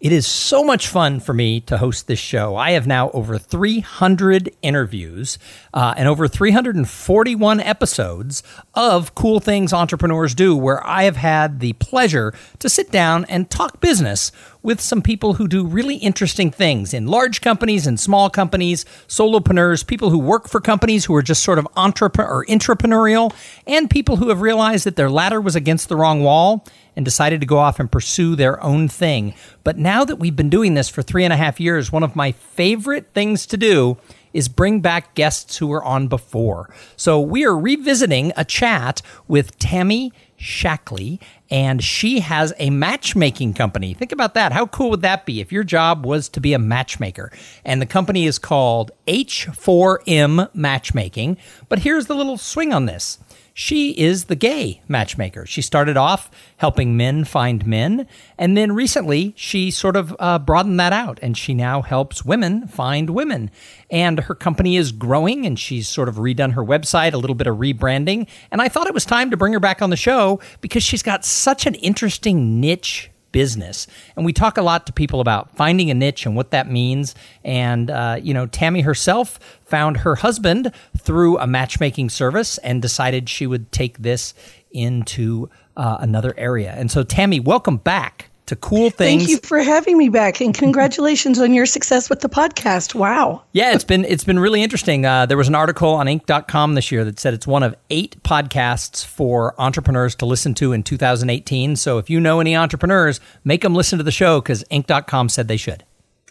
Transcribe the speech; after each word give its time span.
It 0.00 0.12
is 0.12 0.26
so 0.26 0.64
much 0.64 0.88
fun 0.88 1.20
for 1.20 1.34
me 1.34 1.60
to 1.60 1.76
host 1.76 2.06
this 2.06 2.18
show. 2.18 2.56
I 2.56 2.70
have 2.70 2.86
now 2.86 3.10
over 3.10 3.36
300 3.36 4.50
interviews 4.62 5.38
uh, 5.74 5.92
and 5.94 6.08
over 6.08 6.26
341 6.26 7.60
episodes 7.60 8.42
of 8.72 9.14
Cool 9.14 9.40
Things 9.40 9.74
Entrepreneurs 9.74 10.34
Do, 10.34 10.56
where 10.56 10.84
I 10.86 11.02
have 11.02 11.16
had 11.16 11.60
the 11.60 11.74
pleasure 11.74 12.32
to 12.60 12.70
sit 12.70 12.90
down 12.90 13.26
and 13.26 13.50
talk 13.50 13.82
business 13.82 14.32
with 14.62 14.80
some 14.80 15.02
people 15.02 15.34
who 15.34 15.46
do 15.46 15.66
really 15.66 15.96
interesting 15.96 16.50
things 16.50 16.94
in 16.94 17.06
large 17.06 17.42
companies 17.42 17.86
and 17.86 18.00
small 18.00 18.30
companies, 18.30 18.86
solopreneurs, 19.06 19.86
people 19.86 20.08
who 20.08 20.18
work 20.18 20.48
for 20.48 20.62
companies 20.62 21.04
who 21.04 21.14
are 21.14 21.22
just 21.22 21.42
sort 21.42 21.58
of 21.58 21.68
entrepreneur 21.76 22.26
or 22.26 22.46
intrapreneurial, 22.46 23.34
and 23.66 23.90
people 23.90 24.16
who 24.16 24.30
have 24.30 24.40
realized 24.40 24.86
that 24.86 24.96
their 24.96 25.10
ladder 25.10 25.42
was 25.42 25.56
against 25.56 25.90
the 25.90 25.96
wrong 25.96 26.22
wall 26.22 26.64
and 27.00 27.04
decided 27.06 27.40
to 27.40 27.46
go 27.46 27.56
off 27.56 27.80
and 27.80 27.90
pursue 27.90 28.36
their 28.36 28.62
own 28.62 28.86
thing. 28.86 29.32
But 29.64 29.78
now 29.78 30.04
that 30.04 30.16
we've 30.16 30.36
been 30.36 30.50
doing 30.50 30.74
this 30.74 30.90
for 30.90 31.00
three 31.00 31.24
and 31.24 31.32
a 31.32 31.36
half 31.36 31.58
years, 31.58 31.90
one 31.90 32.02
of 32.02 32.14
my 32.14 32.32
favorite 32.32 33.06
things 33.14 33.46
to 33.46 33.56
do 33.56 33.96
is 34.34 34.48
bring 34.48 34.80
back 34.80 35.14
guests 35.14 35.56
who 35.56 35.66
were 35.66 35.82
on 35.82 36.08
before. 36.08 36.68
So 36.96 37.18
we 37.18 37.46
are 37.46 37.56
revisiting 37.56 38.34
a 38.36 38.44
chat 38.44 39.00
with 39.28 39.58
Tammy 39.58 40.12
Shaklee, 40.38 41.20
and 41.50 41.82
she 41.82 42.20
has 42.20 42.52
a 42.58 42.68
matchmaking 42.68 43.54
company. 43.54 43.94
Think 43.94 44.12
about 44.12 44.34
that. 44.34 44.52
How 44.52 44.66
cool 44.66 44.90
would 44.90 45.00
that 45.00 45.24
be 45.24 45.40
if 45.40 45.50
your 45.50 45.64
job 45.64 46.04
was 46.04 46.28
to 46.28 46.40
be 46.40 46.52
a 46.52 46.58
matchmaker? 46.58 47.32
And 47.64 47.80
the 47.80 47.86
company 47.86 48.26
is 48.26 48.38
called 48.38 48.90
H4M 49.08 50.54
Matchmaking. 50.54 51.38
But 51.70 51.78
here's 51.78 52.06
the 52.06 52.14
little 52.14 52.36
swing 52.36 52.74
on 52.74 52.84
this 52.84 53.18
she 53.60 53.90
is 53.90 54.24
the 54.24 54.36
gay 54.36 54.80
matchmaker. 54.88 55.44
She 55.44 55.60
started 55.60 55.98
off 55.98 56.30
helping 56.56 56.96
men 56.96 57.24
find 57.26 57.66
men, 57.66 58.06
and 58.38 58.56
then 58.56 58.72
recently 58.72 59.34
she 59.36 59.70
sort 59.70 59.96
of 59.96 60.16
uh, 60.18 60.38
broadened 60.38 60.80
that 60.80 60.94
out, 60.94 61.18
and 61.20 61.36
she 61.36 61.52
now 61.52 61.82
helps 61.82 62.24
women 62.24 62.66
find 62.68 63.10
women. 63.10 63.50
And 63.90 64.20
her 64.20 64.34
company 64.34 64.78
is 64.78 64.92
growing, 64.92 65.44
and 65.44 65.58
she's 65.58 65.90
sort 65.90 66.08
of 66.08 66.14
redone 66.14 66.54
her 66.54 66.64
website, 66.64 67.12
a 67.12 67.18
little 67.18 67.36
bit 67.36 67.46
of 67.46 67.58
rebranding. 67.58 68.26
And 68.50 68.62
I 68.62 68.70
thought 68.70 68.86
it 68.86 68.94
was 68.94 69.04
time 69.04 69.30
to 69.30 69.36
bring 69.36 69.52
her 69.52 69.60
back 69.60 69.82
on 69.82 69.90
the 69.90 69.96
show 69.96 70.40
because 70.62 70.82
she's 70.82 71.02
got 71.02 71.26
such 71.26 71.66
an 71.66 71.74
interesting 71.74 72.62
niche 72.62 73.10
business. 73.32 73.86
And 74.16 74.24
we 74.24 74.32
talk 74.32 74.56
a 74.56 74.62
lot 74.62 74.86
to 74.86 74.92
people 74.92 75.20
about 75.20 75.56
finding 75.56 75.90
a 75.90 75.94
niche 75.94 76.26
and 76.26 76.36
what 76.36 76.50
that 76.50 76.70
means. 76.70 77.14
And, 77.44 77.90
uh, 77.90 78.18
you 78.20 78.34
know, 78.34 78.46
Tammy 78.46 78.80
herself 78.82 79.38
found 79.64 79.98
her 79.98 80.16
husband 80.16 80.72
through 80.98 81.38
a 81.38 81.46
matchmaking 81.46 82.10
service 82.10 82.58
and 82.58 82.82
decided 82.82 83.28
she 83.28 83.46
would 83.46 83.70
take 83.72 83.98
this 83.98 84.34
into 84.70 85.48
uh, 85.76 85.98
another 86.00 86.34
area. 86.36 86.72
And 86.76 86.90
so, 86.90 87.02
Tammy, 87.02 87.40
welcome 87.40 87.76
back 87.76 88.29
to 88.50 88.56
cool 88.56 88.90
things. 88.90 89.22
Thank 89.22 89.30
you 89.30 89.38
for 89.38 89.60
having 89.60 89.96
me 89.96 90.08
back, 90.08 90.40
and 90.40 90.52
congratulations 90.52 91.38
on 91.38 91.54
your 91.54 91.66
success 91.66 92.10
with 92.10 92.20
the 92.20 92.28
podcast. 92.28 92.94
Wow. 92.94 93.42
Yeah, 93.52 93.72
it's 93.72 93.84
been 93.84 94.04
it's 94.04 94.24
been 94.24 94.38
really 94.38 94.62
interesting. 94.62 95.06
Uh, 95.06 95.26
there 95.26 95.36
was 95.36 95.48
an 95.48 95.54
article 95.54 95.90
on 95.90 96.06
Inc.com 96.06 96.74
this 96.74 96.92
year 96.92 97.04
that 97.04 97.18
said 97.18 97.32
it's 97.32 97.46
one 97.46 97.62
of 97.62 97.74
eight 97.90 98.22
podcasts 98.22 99.04
for 99.04 99.54
entrepreneurs 99.60 100.14
to 100.16 100.26
listen 100.26 100.54
to 100.54 100.72
in 100.72 100.82
2018. 100.82 101.76
So 101.76 101.98
if 101.98 102.10
you 102.10 102.20
know 102.20 102.40
any 102.40 102.56
entrepreneurs, 102.56 103.20
make 103.44 103.62
them 103.62 103.74
listen 103.74 103.98
to 103.98 104.04
the 104.04 104.10
show 104.10 104.40
because 104.40 104.64
Inc.com 104.64 105.28
said 105.28 105.48
they 105.48 105.56
should. 105.56 105.84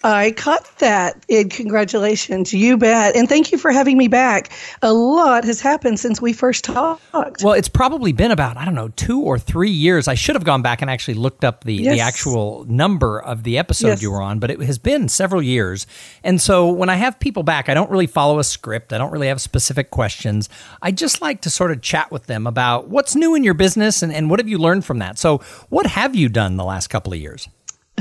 I 0.03 0.31
caught 0.31 0.65
that. 0.79 1.25
And 1.29 1.51
congratulations. 1.51 2.53
You 2.53 2.77
bet. 2.77 3.15
And 3.15 3.27
thank 3.27 3.51
you 3.51 3.57
for 3.57 3.71
having 3.71 3.97
me 3.97 4.07
back. 4.07 4.51
A 4.81 4.93
lot 4.93 5.43
has 5.43 5.59
happened 5.59 5.99
since 5.99 6.21
we 6.21 6.31
first 6.31 6.63
talked. 6.63 7.43
Well, 7.43 7.53
it's 7.53 7.67
probably 7.69 8.13
been 8.13 8.31
about, 8.31 8.57
I 8.57 8.65
don't 8.65 8.75
know, 8.75 8.89
two 8.89 9.21
or 9.21 9.37
three 9.37 9.69
years. 9.69 10.07
I 10.07 10.13
should 10.13 10.35
have 10.35 10.45
gone 10.45 10.61
back 10.61 10.81
and 10.81 10.89
actually 10.89 11.15
looked 11.15 11.43
up 11.43 11.63
the, 11.63 11.73
yes. 11.73 11.95
the 11.95 12.01
actual 12.01 12.65
number 12.65 13.19
of 13.19 13.43
the 13.43 13.57
episode 13.57 13.87
yes. 13.87 14.01
you 14.01 14.11
were 14.11 14.21
on, 14.21 14.39
but 14.39 14.49
it 14.51 14.61
has 14.61 14.77
been 14.77 15.09
several 15.09 15.41
years. 15.41 15.85
And 16.23 16.41
so 16.41 16.69
when 16.69 16.89
I 16.89 16.95
have 16.95 17.19
people 17.19 17.43
back, 17.43 17.67
I 17.67 17.73
don't 17.73 17.91
really 17.91 18.07
follow 18.07 18.39
a 18.39 18.43
script. 18.43 18.93
I 18.93 18.97
don't 18.97 19.11
really 19.11 19.27
have 19.27 19.41
specific 19.41 19.91
questions. 19.91 20.49
I 20.81 20.91
just 20.91 21.21
like 21.21 21.41
to 21.41 21.49
sort 21.49 21.71
of 21.71 21.81
chat 21.81 22.11
with 22.11 22.27
them 22.27 22.47
about 22.47 22.87
what's 22.87 23.15
new 23.15 23.35
in 23.35 23.43
your 23.43 23.53
business 23.53 24.01
and, 24.01 24.13
and 24.13 24.29
what 24.29 24.39
have 24.39 24.47
you 24.47 24.57
learned 24.57 24.85
from 24.85 24.99
that. 24.99 25.17
So, 25.17 25.39
what 25.69 25.85
have 25.85 26.15
you 26.15 26.29
done 26.29 26.55
the 26.55 26.63
last 26.63 26.87
couple 26.87 27.13
of 27.13 27.19
years? 27.19 27.49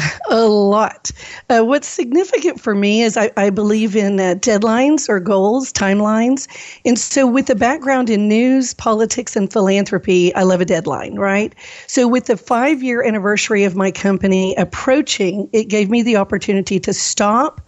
a 0.31 0.47
lot. 0.47 1.11
Uh, 1.49 1.63
what's 1.63 1.89
significant 1.89 2.61
for 2.61 2.75
me 2.75 3.03
is 3.03 3.17
I, 3.17 3.31
I 3.37 3.51
believe 3.51 3.97
in 3.97 4.21
uh, 4.21 4.35
deadlines 4.35 5.09
or 5.09 5.21
goals, 5.21 5.73
timelines. 5.73 6.47
And 6.85 6.99
so, 6.99 7.27
with 7.27 7.47
the 7.47 7.55
background 7.55 8.11
in 8.11 8.29
news, 8.29 8.75
politics, 8.75 9.37
and 9.37 9.53
philanthropy, 9.53 10.35
I 10.35 10.43
love 10.43 10.61
a 10.61 10.65
deadline, 10.65 11.17
right? 11.17 11.55
So, 11.87 12.07
with 12.07 12.27
the 12.27 12.37
five 12.37 12.83
year 12.83 13.03
anniversary 13.03 13.65
of 13.65 13.77
my 13.77 13.91
company 13.91 14.55
approaching, 14.57 15.49
it 15.53 15.65
gave 15.65 15.91
me 15.91 16.03
the 16.03 16.17
opportunity 16.17 16.79
to 16.81 16.93
stop 16.93 17.61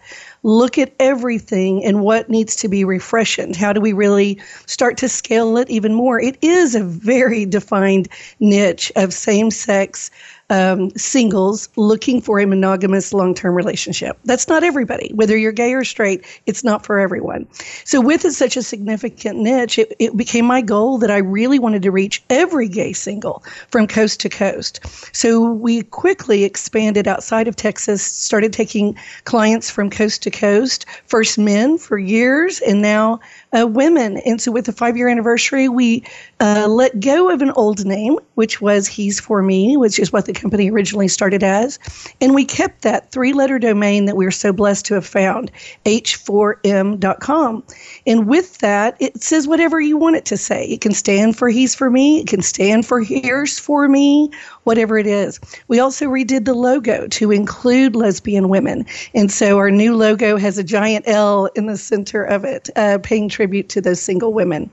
look 0.43 0.79
at 0.79 0.95
everything 0.99 1.85
and 1.85 2.01
what 2.01 2.31
needs 2.31 2.57
to 2.57 2.69
be 2.69 2.85
refreshed. 2.85 3.55
How 3.57 3.73
do 3.73 3.81
we 3.81 3.93
really 3.93 4.41
start 4.67 4.97
to 4.99 5.09
scale 5.09 5.57
it 5.57 5.69
even 5.71 5.95
more? 5.95 6.21
It 6.21 6.37
is 6.43 6.75
a 6.75 6.83
very 6.83 7.45
defined 7.45 8.09
niche 8.41 8.91
of 8.97 9.13
same 9.13 9.51
sex 9.51 10.11
um, 10.51 10.91
singles 10.91 11.69
looking 11.77 12.21
for 12.21 12.41
a 12.41 12.47
monogamous 12.47 13.15
long 13.15 13.35
term 13.35 13.55
relationship. 13.55 14.19
That's 14.25 14.49
not 14.49 14.65
everybody. 14.65 15.13
Whether 15.15 15.37
you're 15.37 15.53
gay 15.53 15.73
or 15.73 15.85
straight, 15.85 16.27
it's 16.47 16.65
not 16.65 16.85
for 16.85 16.99
everyone. 16.99 17.47
So, 17.85 18.01
with 18.01 18.31
such 18.33 18.57
a 18.57 18.63
significant 18.63 19.39
niche, 19.39 19.79
it, 19.79 19.95
it 19.99 20.17
became 20.17 20.45
my 20.45 20.61
goal 20.61 20.99
that 20.99 21.11
I 21.11 21.19
really 21.19 21.59
wanted 21.59 21.83
to 21.83 21.91
reach 21.91 22.23
every 22.29 22.69
gay 22.69 22.93
single 22.93 23.43
from 23.69 23.87
coast 23.87 24.21
to 24.21 24.29
coast. 24.29 24.81
So, 25.15 25.51
we 25.53 25.83
quickly 25.83 26.45
expanded 26.45 27.07
outside 27.07 27.47
of 27.47 27.57
Texas, 27.57 28.05
started 28.05 28.53
taking 28.53 28.97
clients 29.25 29.71
from 29.71 29.89
coast 29.89 30.23
to 30.25 30.31
coast, 30.31 30.85
first 31.07 31.39
men 31.39 31.79
for 31.79 31.97
years, 31.97 32.61
and 32.61 32.83
now 32.83 33.21
uh, 33.57 33.67
women. 33.67 34.19
And 34.19 34.41
so, 34.41 34.51
with 34.51 34.67
the 34.67 34.73
five 34.73 34.97
year 34.97 35.09
anniversary, 35.09 35.69
we 35.69 36.03
uh, 36.41 36.67
let 36.69 36.99
go 36.99 37.31
of 37.31 37.41
an 37.41 37.53
old 37.53 37.85
name, 37.85 38.19
which 38.35 38.61
was 38.61 38.89
He's 38.89 39.21
For 39.21 39.43
Me, 39.43 39.77
which 39.77 39.99
is 39.99 40.13
what 40.13 40.27
the 40.27 40.40
company 40.41 40.71
originally 40.71 41.09
started 41.09 41.43
as. 41.43 41.79
And 42.21 42.35
we 42.35 42.45
kept 42.45 42.83
that 42.83 43.11
three 43.13 43.33
letter 43.33 43.59
domain 43.59 44.07
that 44.07 44.17
we 44.17 44.27
are 44.27 44.31
so 44.31 44.53
blessed 44.53 44.87
to 44.87 44.95
have 44.95 45.07
found, 45.07 45.51
h4m.com. 45.85 47.63
And 48.07 48.27
with 48.27 48.59
that, 48.59 48.97
it 49.01 49.23
says 49.23 49.47
whatever 49.47 49.81
you 49.81 49.97
want 49.97 50.17
it 50.17 50.25
to 50.27 50.37
say. 50.37 50.67
It 50.67 50.81
can 50.81 50.93
stand 50.93 51.37
for 51.37 51.49
He's 51.49 51.75
For 51.75 51.91
Me, 51.91 52.21
it 52.21 52.27
can 52.27 52.43
stand 52.43 52.87
for 52.87 53.01
Here's 53.01 53.59
For 53.59 53.89
Me, 53.89 54.31
whatever 54.65 54.99
it 54.99 55.07
is. 55.07 55.41
We 55.69 55.81
also 55.81 56.07
redid 56.07 56.45
the 56.45 56.55
logo 56.55 57.07
to 57.09 57.31
include 57.31 57.97
lesbian 57.97 58.49
women. 58.49 58.87
And 59.15 59.31
so, 59.31 59.59
our 59.59 59.71
new 59.71 59.97
logo 59.97 60.37
has 60.37 60.59
a 60.59 60.65
giant 60.65 61.09
L 61.09 61.47
in 61.55 61.67
the 61.67 61.77
center 61.77 62.23
of 62.23 62.45
it, 62.45 62.71
uh, 62.77 62.99
paying 63.03 63.29
tribute 63.29 63.69
to 63.71 63.81
those 63.81 64.01
single 64.01 64.33
women. 64.33 64.71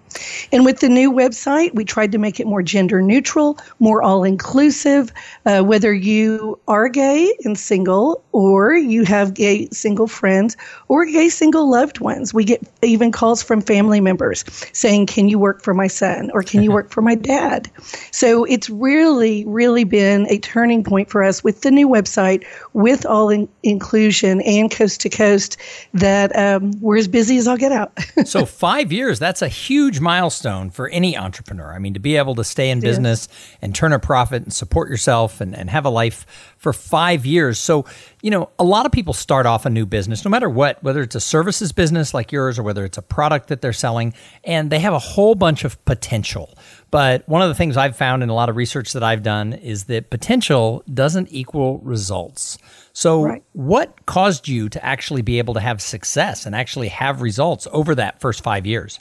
And 0.51 0.65
with 0.65 0.79
the 0.79 0.89
new 0.89 1.11
website, 1.11 1.73
we 1.75 1.85
tried 1.85 2.11
to 2.11 2.17
make 2.17 2.39
it 2.39 2.47
more 2.47 2.61
gender 2.61 3.01
neutral, 3.01 3.57
more 3.79 4.01
all 4.01 4.23
inclusive. 4.23 5.11
Uh, 5.45 5.61
whether 5.61 5.93
you 5.93 6.59
are 6.67 6.89
gay 6.89 7.33
and 7.43 7.57
single, 7.57 8.23
or 8.31 8.75
you 8.75 9.03
have 9.03 9.33
gay 9.33 9.67
single 9.71 10.07
friends, 10.07 10.57
or 10.87 11.05
gay 11.05 11.29
single 11.29 11.69
loved 11.69 11.99
ones, 11.99 12.33
we 12.33 12.43
get 12.43 12.61
even 12.81 13.11
calls 13.11 13.41
from 13.41 13.61
family 13.61 14.01
members 14.01 14.43
saying, 14.73 15.05
Can 15.05 15.29
you 15.29 15.39
work 15.39 15.63
for 15.63 15.73
my 15.73 15.87
son? 15.87 16.29
or 16.33 16.43
Can 16.43 16.63
you 16.63 16.71
work 16.71 16.89
for 16.89 17.01
my 17.01 17.15
dad? 17.15 17.69
So 18.11 18.43
it's 18.45 18.69
really, 18.69 19.45
really 19.45 19.76
been 19.83 20.27
a 20.29 20.37
turning 20.39 20.83
point 20.83 21.09
for 21.09 21.23
us 21.23 21.43
with 21.43 21.61
the 21.61 21.71
new 21.71 21.87
website, 21.87 22.45
with 22.73 23.05
all 23.05 23.29
in- 23.29 23.49
inclusion 23.63 24.41
and 24.41 24.71
coast 24.71 25.01
to 25.01 25.09
coast, 25.09 25.57
that 25.93 26.35
um, 26.37 26.71
we're 26.81 26.97
as 26.97 27.07
busy 27.07 27.37
as 27.37 27.47
I'll 27.47 27.57
get 27.57 27.71
out. 27.71 27.97
so 28.25 28.45
five 28.45 28.91
years, 28.91 29.19
that's 29.19 29.41
a 29.41 29.47
huge 29.47 29.99
milestone 29.99 30.69
for 30.69 30.89
any 30.89 31.17
entrepreneur. 31.17 31.73
I 31.73 31.79
mean, 31.79 31.93
to 31.93 31.99
be 31.99 32.17
able 32.17 32.35
to 32.35 32.43
stay 32.43 32.69
in 32.69 32.79
business 32.79 33.27
and 33.61 33.73
turn 33.73 33.93
a 33.93 33.99
profit 33.99 34.43
and 34.43 34.53
support 34.53 34.89
yourself 34.89 35.41
and, 35.41 35.55
and 35.55 35.69
have 35.69 35.85
a 35.85 35.89
life 35.89 36.53
for 36.57 36.73
five 36.73 37.25
years. 37.25 37.59
So, 37.59 37.85
you 38.21 38.31
know, 38.31 38.49
a 38.59 38.63
lot 38.63 38.85
of 38.85 38.91
people 38.91 39.13
start 39.13 39.45
off 39.45 39.65
a 39.65 39.69
new 39.69 39.85
business, 39.85 40.25
no 40.25 40.31
matter 40.31 40.49
what, 40.49 40.83
whether 40.83 41.01
it's 41.01 41.15
a 41.15 41.19
services 41.19 41.71
business 41.71 42.13
like 42.13 42.31
yours 42.31 42.57
or 42.57 42.63
whether 42.63 42.83
it's 42.83 42.97
a 42.97 43.01
product 43.01 43.47
that 43.47 43.61
they're 43.61 43.73
selling, 43.73 44.13
and 44.43 44.69
they 44.69 44.79
have 44.79 44.93
a 44.93 44.99
whole 44.99 45.35
bunch 45.35 45.63
of 45.63 45.83
potential. 45.85 46.57
But 46.89 47.27
one 47.27 47.41
of 47.41 47.49
the 47.49 47.55
things 47.55 47.75
I've 47.75 47.97
found 47.97 48.23
in 48.23 48.29
a 48.29 48.33
lot 48.33 48.49
of 48.49 48.55
research 48.55 48.93
that 48.93 49.03
I've 49.03 49.23
done 49.23 49.53
is 49.53 49.85
that 49.85 50.09
potential 50.09 50.83
doesn't 50.93 51.27
equal 51.31 51.79
results. 51.79 52.57
So, 52.93 53.23
right. 53.23 53.43
what 53.53 54.05
caused 54.05 54.47
you 54.47 54.69
to 54.69 54.83
actually 54.83 55.21
be 55.21 55.37
able 55.37 55.53
to 55.55 55.59
have 55.59 55.81
success 55.81 56.45
and 56.45 56.55
actually 56.55 56.87
have 56.87 57.21
results 57.21 57.67
over 57.71 57.93
that 57.95 58.21
first 58.21 58.41
five 58.41 58.65
years? 58.65 58.99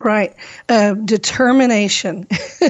Right. 0.00 0.34
Uh, 0.68 0.94
determination 0.94 2.26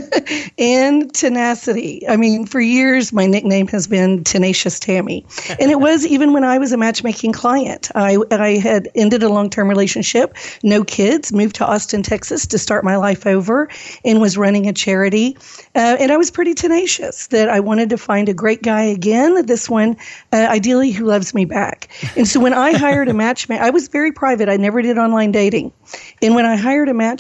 and 0.58 1.12
tenacity. 1.14 2.06
I 2.06 2.16
mean, 2.16 2.44
for 2.44 2.60
years, 2.60 3.14
my 3.14 3.26
nickname 3.26 3.66
has 3.68 3.86
been 3.86 4.22
Tenacious 4.24 4.78
Tammy. 4.78 5.24
And 5.58 5.70
it 5.70 5.80
was 5.80 6.06
even 6.06 6.34
when 6.34 6.44
I 6.44 6.58
was 6.58 6.72
a 6.72 6.76
matchmaking 6.76 7.32
client. 7.32 7.90
I, 7.94 8.18
I 8.30 8.58
had 8.58 8.90
ended 8.94 9.22
a 9.22 9.30
long 9.30 9.48
term 9.48 9.68
relationship, 9.68 10.36
no 10.62 10.84
kids, 10.84 11.32
moved 11.32 11.56
to 11.56 11.66
Austin, 11.66 12.02
Texas 12.02 12.46
to 12.48 12.58
start 12.58 12.84
my 12.84 12.96
life 12.96 13.26
over, 13.26 13.70
and 14.04 14.20
was 14.20 14.36
running 14.36 14.68
a 14.68 14.72
charity. 14.72 15.36
Uh, 15.74 15.96
and 15.98 16.12
I 16.12 16.18
was 16.18 16.30
pretty 16.30 16.52
tenacious 16.52 17.28
that 17.28 17.48
I 17.48 17.58
wanted 17.58 17.88
to 17.90 17.96
find 17.96 18.28
a 18.28 18.34
great 18.34 18.62
guy 18.62 18.82
again, 18.82 19.46
this 19.46 19.68
one, 19.68 19.96
uh, 20.32 20.46
ideally, 20.50 20.90
who 20.92 21.06
loves 21.06 21.32
me 21.32 21.46
back. 21.46 21.88
And 22.16 22.28
so 22.28 22.38
when 22.38 22.52
I 22.52 22.76
hired 22.76 23.08
a 23.08 23.14
matchmaker, 23.14 23.62
I 23.62 23.70
was 23.70 23.88
very 23.88 24.12
private. 24.12 24.50
I 24.50 24.58
never 24.58 24.82
did 24.82 24.98
online 24.98 25.32
dating. 25.32 25.72
And 26.20 26.34
when 26.34 26.44
I 26.44 26.56
hired 26.56 26.90
a 26.90 26.94
matchmaker, 26.94 27.13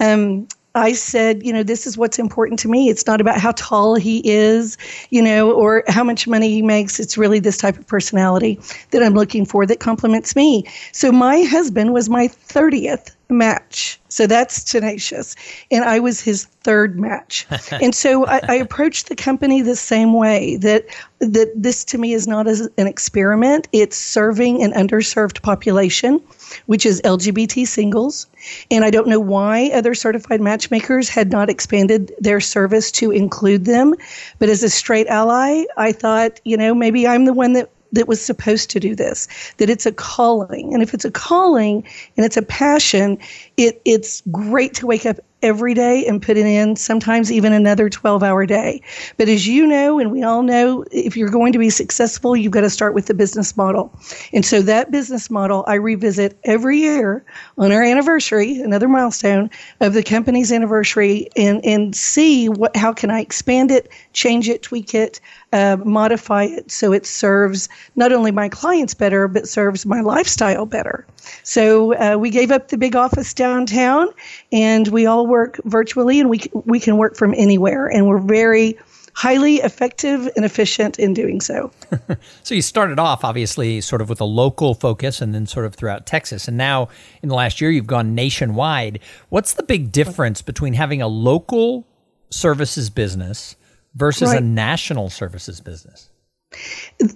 um, 0.00 0.48
I 0.76 0.92
said, 0.92 1.46
you 1.46 1.52
know, 1.52 1.62
this 1.62 1.86
is 1.86 1.96
what's 1.96 2.18
important 2.18 2.58
to 2.60 2.68
me. 2.68 2.88
It's 2.88 3.06
not 3.06 3.20
about 3.20 3.38
how 3.38 3.52
tall 3.52 3.94
he 3.94 4.20
is, 4.28 4.76
you 5.10 5.22
know, 5.22 5.52
or 5.52 5.84
how 5.86 6.02
much 6.02 6.26
money 6.26 6.50
he 6.50 6.62
makes. 6.62 6.98
It's 6.98 7.16
really 7.16 7.38
this 7.38 7.58
type 7.58 7.78
of 7.78 7.86
personality 7.86 8.58
that 8.90 9.00
I'm 9.02 9.14
looking 9.14 9.46
for 9.46 9.66
that 9.66 9.78
complements 9.78 10.34
me. 10.34 10.64
So 10.90 11.12
my 11.12 11.42
husband 11.42 11.92
was 11.92 12.08
my 12.08 12.26
30th 12.26 13.14
match. 13.28 14.00
So 14.14 14.28
that's 14.28 14.62
tenacious. 14.62 15.34
And 15.72 15.82
I 15.84 15.98
was 15.98 16.20
his 16.20 16.44
third 16.44 16.96
match. 17.00 17.48
and 17.72 17.92
so 17.92 18.24
I, 18.26 18.40
I, 18.48 18.54
approached 18.54 19.08
the 19.08 19.16
company 19.16 19.60
the 19.60 19.74
same 19.74 20.12
way 20.12 20.54
that 20.58 20.86
that 21.18 21.50
this 21.56 21.84
to 21.86 21.98
me 21.98 22.12
is 22.12 22.28
not 22.28 22.46
as 22.46 22.68
an 22.78 22.86
experiment. 22.86 23.66
It's 23.72 23.96
serving 23.96 24.62
an 24.62 24.70
underserved 24.70 25.42
population, 25.42 26.20
which 26.66 26.86
is 26.86 27.02
LGBT 27.02 27.66
singles. 27.66 28.28
And 28.70 28.84
I 28.84 28.90
don't 28.90 29.08
know 29.08 29.18
why 29.18 29.72
other 29.74 29.94
certified 29.94 30.40
matchmakers 30.40 31.08
had 31.08 31.32
not 31.32 31.50
expanded 31.50 32.12
their 32.20 32.40
service 32.40 32.92
to 32.92 33.10
include 33.10 33.64
them. 33.64 33.96
But 34.38 34.48
as 34.48 34.62
a 34.62 34.70
straight 34.70 35.08
ally, 35.08 35.64
I 35.76 35.90
thought, 35.90 36.40
you 36.44 36.56
know, 36.56 36.72
maybe 36.72 37.08
I'm 37.08 37.24
the 37.24 37.32
one 37.32 37.54
that 37.54 37.68
that 37.94 38.08
was 38.08 38.24
supposed 38.24 38.70
to 38.70 38.80
do 38.80 38.94
this, 38.94 39.28
that 39.56 39.70
it's 39.70 39.86
a 39.86 39.92
calling. 39.92 40.74
And 40.74 40.82
if 40.82 40.94
it's 40.94 41.04
a 41.04 41.10
calling 41.10 41.84
and 42.16 42.26
it's 42.26 42.36
a 42.36 42.42
passion, 42.42 43.18
it, 43.56 43.80
it's 43.84 44.22
great 44.30 44.74
to 44.74 44.86
wake 44.86 45.06
up 45.06 45.18
every 45.44 45.74
day 45.74 46.06
and 46.06 46.22
put 46.22 46.36
it 46.36 46.46
in, 46.46 46.74
sometimes 46.74 47.30
even 47.30 47.52
another 47.52 47.90
12 47.90 48.22
hour 48.22 48.46
day. 48.46 48.80
But 49.18 49.28
as 49.28 49.46
you 49.46 49.66
know, 49.66 49.98
and 49.98 50.10
we 50.10 50.22
all 50.22 50.42
know, 50.42 50.84
if 50.90 51.16
you're 51.16 51.28
going 51.28 51.52
to 51.52 51.58
be 51.58 51.70
successful, 51.70 52.34
you've 52.34 52.52
got 52.52 52.62
to 52.62 52.70
start 52.70 52.94
with 52.94 53.06
the 53.06 53.14
business 53.14 53.56
model. 53.56 53.92
And 54.32 54.44
so 54.44 54.62
that 54.62 54.90
business 54.90 55.30
model 55.30 55.64
I 55.68 55.74
revisit 55.74 56.38
every 56.44 56.78
year 56.78 57.24
on 57.58 57.70
our 57.70 57.82
anniversary, 57.82 58.60
another 58.60 58.88
milestone 58.88 59.50
of 59.80 59.92
the 59.92 60.02
company's 60.02 60.50
anniversary, 60.50 61.28
and, 61.36 61.64
and 61.64 61.94
see 61.94 62.48
what 62.48 62.74
how 62.74 62.92
can 62.92 63.10
I 63.10 63.20
expand 63.20 63.70
it, 63.70 63.90
change 64.14 64.48
it, 64.48 64.62
tweak 64.62 64.94
it, 64.94 65.20
uh, 65.52 65.76
modify 65.84 66.44
it 66.44 66.70
so 66.70 66.92
it 66.92 67.06
serves 67.06 67.68
not 67.96 68.12
only 68.12 68.32
my 68.32 68.48
clients 68.48 68.94
better, 68.94 69.28
but 69.28 69.46
serves 69.46 69.86
my 69.86 70.00
lifestyle 70.00 70.66
better. 70.66 71.06
So 71.42 71.94
uh, 71.94 72.16
we 72.18 72.30
gave 72.30 72.50
up 72.50 72.68
the 72.68 72.76
big 72.76 72.96
office 72.96 73.32
downtown, 73.32 74.08
and 74.50 74.88
we 74.88 75.06
all 75.06 75.26
work 75.34 75.60
virtually, 75.64 76.20
and 76.20 76.30
we 76.30 76.38
we 76.64 76.78
can 76.78 76.96
work 76.96 77.16
from 77.16 77.34
anywhere, 77.36 77.88
and 77.88 78.06
we're 78.06 78.20
very 78.20 78.78
highly 79.14 79.56
effective 79.56 80.28
and 80.36 80.44
efficient 80.44 80.98
in 80.98 81.12
doing 81.12 81.40
so. 81.40 81.72
so 82.44 82.54
you 82.54 82.62
started 82.62 83.00
off 83.00 83.24
obviously 83.24 83.80
sort 83.80 84.00
of 84.00 84.08
with 84.08 84.20
a 84.20 84.24
local 84.24 84.74
focus 84.74 85.20
and 85.20 85.34
then 85.34 85.46
sort 85.46 85.66
of 85.66 85.74
throughout 85.74 86.04
Texas 86.06 86.48
and 86.48 86.56
now 86.56 86.88
in 87.22 87.28
the 87.28 87.34
last 87.34 87.60
year 87.60 87.70
you've 87.70 87.86
gone 87.86 88.14
nationwide. 88.14 89.00
What's 89.28 89.54
the 89.54 89.62
big 89.62 89.92
difference 89.92 90.42
between 90.42 90.74
having 90.74 91.00
a 91.00 91.08
local 91.08 91.86
services 92.30 92.90
business 92.90 93.56
versus 93.94 94.30
right. 94.30 94.38
a 94.38 94.44
national 94.44 95.10
services 95.10 95.60
business? 95.60 96.10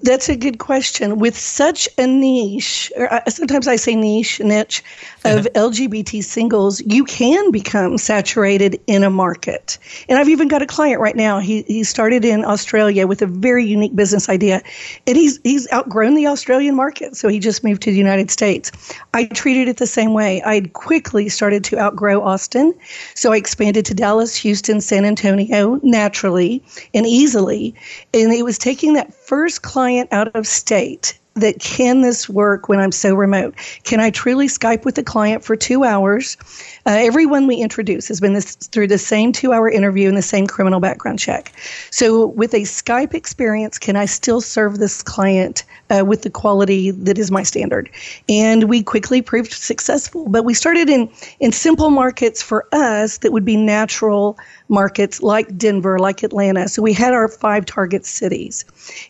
That's 0.02 0.29
a 0.29 0.37
good 0.37 0.58
question. 0.58 1.19
With 1.19 1.38
such 1.38 1.88
a 1.99 2.06
niche, 2.06 2.93
or 2.96 3.12
uh, 3.12 3.25
sometimes 3.29 3.69
I 3.69 3.76
say 3.76 3.94
niche, 3.94 4.40
niche 4.40 4.82
of 5.25 5.46
LGBT 5.55 6.23
singles, 6.23 6.81
you 6.85 7.05
can 7.05 7.50
become 7.52 7.96
saturated 7.96 8.81
in 8.87 9.05
a 9.05 9.11
market. 9.11 9.79
And 10.08 10.19
I've 10.19 10.29
even 10.29 10.49
got 10.49 10.62
a 10.62 10.67
client 10.67 11.00
right 11.00 11.14
now. 11.14 11.38
He 11.38 11.62
he 11.62 11.85
started 11.85 12.25
in 12.25 12.44
Australia 12.44 13.06
with 13.06 13.23
a 13.23 13.26
very 13.26 13.64
unique 13.64 13.94
business 13.94 14.29
idea, 14.29 14.62
and 15.06 15.17
he's 15.17 15.38
he's 15.44 15.70
outgrown 15.73 16.14
the 16.14 16.26
Australian 16.26 16.75
market, 16.75 17.17
so 17.17 17.29
he 17.29 17.38
just 17.38 17.62
moved 17.62 17.82
to 17.82 17.90
the 17.90 17.96
United 17.96 18.31
States. 18.31 18.73
I 19.14 19.26
treated 19.26 19.69
it 19.69 19.76
the 19.76 19.87
same 19.87 20.12
way. 20.12 20.43
I 20.44 20.62
quickly 20.73 21.29
started 21.29 21.62
to 21.64 21.79
outgrow 21.79 22.23
Austin, 22.23 22.75
so 23.14 23.32
I 23.32 23.37
expanded 23.37 23.87
to 23.87 23.94
Dallas, 23.94 24.35
Houston, 24.37 24.81
San 24.81 25.05
Antonio 25.05 25.79
naturally 25.82 26.62
and 26.94 27.06
easily, 27.06 27.75
and 28.12 28.32
it 28.32 28.44
was 28.44 28.58
taking 28.58 28.94
that 28.94 29.14
first 29.29 29.61
client 29.61 30.09
out 30.11 30.35
of 30.35 30.47
state 30.47 31.19
that 31.35 31.61
can 31.61 32.01
this 32.01 32.31
work 32.31 32.71
when 32.71 32.81
I'm 32.81 32.91
so 32.91 33.15
remote? 33.15 33.55
Can 33.85 34.01
I 34.01 34.09
truly 34.09 34.49
Skype 34.49 34.87
with 34.87 34.95
the 34.95 35.03
client 35.03 35.45
for 35.45 35.55
two 35.55 35.85
hours? 35.85 36.39
Uh, 36.88 36.93
everyone 36.93 37.46
we 37.46 37.56
introduce 37.56 38.08
has 38.08 38.19
been 38.19 38.32
this, 38.32 38.55
through 38.55 38.87
the 38.87 38.96
same 38.96 39.31
two 39.31 39.52
hour 39.52 39.69
interview 39.69 40.08
and 40.08 40.17
the 40.17 40.23
same 40.23 40.46
criminal 40.46 40.81
background 40.81 41.19
check. 41.19 41.52
So, 41.90 42.29
with 42.29 42.55
a 42.55 42.62
Skype 42.62 43.12
experience, 43.12 43.79
can 43.79 43.94
I 43.94 44.06
still 44.06 44.40
serve 44.40 44.79
this 44.79 45.02
client 45.02 45.64
uh, 45.90 46.02
with 46.06 46.23
the 46.23 46.31
quality 46.31 46.90
that 46.90 47.19
is 47.19 47.31
my 47.31 47.43
standard? 47.43 47.90
And 48.26 48.70
we 48.70 48.82
quickly 48.82 49.20
proved 49.20 49.52
successful. 49.52 50.31
But 50.31 50.46
we 50.46 50.55
started 50.55 50.88
in, 50.88 51.11
in 51.40 51.52
simple 51.52 51.90
markets 51.90 52.43
for 52.43 52.67
us 52.73 53.19
that 53.19 53.32
would 53.32 53.44
be 53.44 53.56
natural 53.56 54.38
markets 54.70 55.23
like 55.23 55.58
Denver, 55.58 55.99
like 55.99 56.23
Atlanta. 56.23 56.69
So 56.69 56.81
we 56.81 56.94
had 56.94 57.12
our 57.12 57.29
five 57.29 57.67
target 57.67 58.06
cities. 58.06 58.64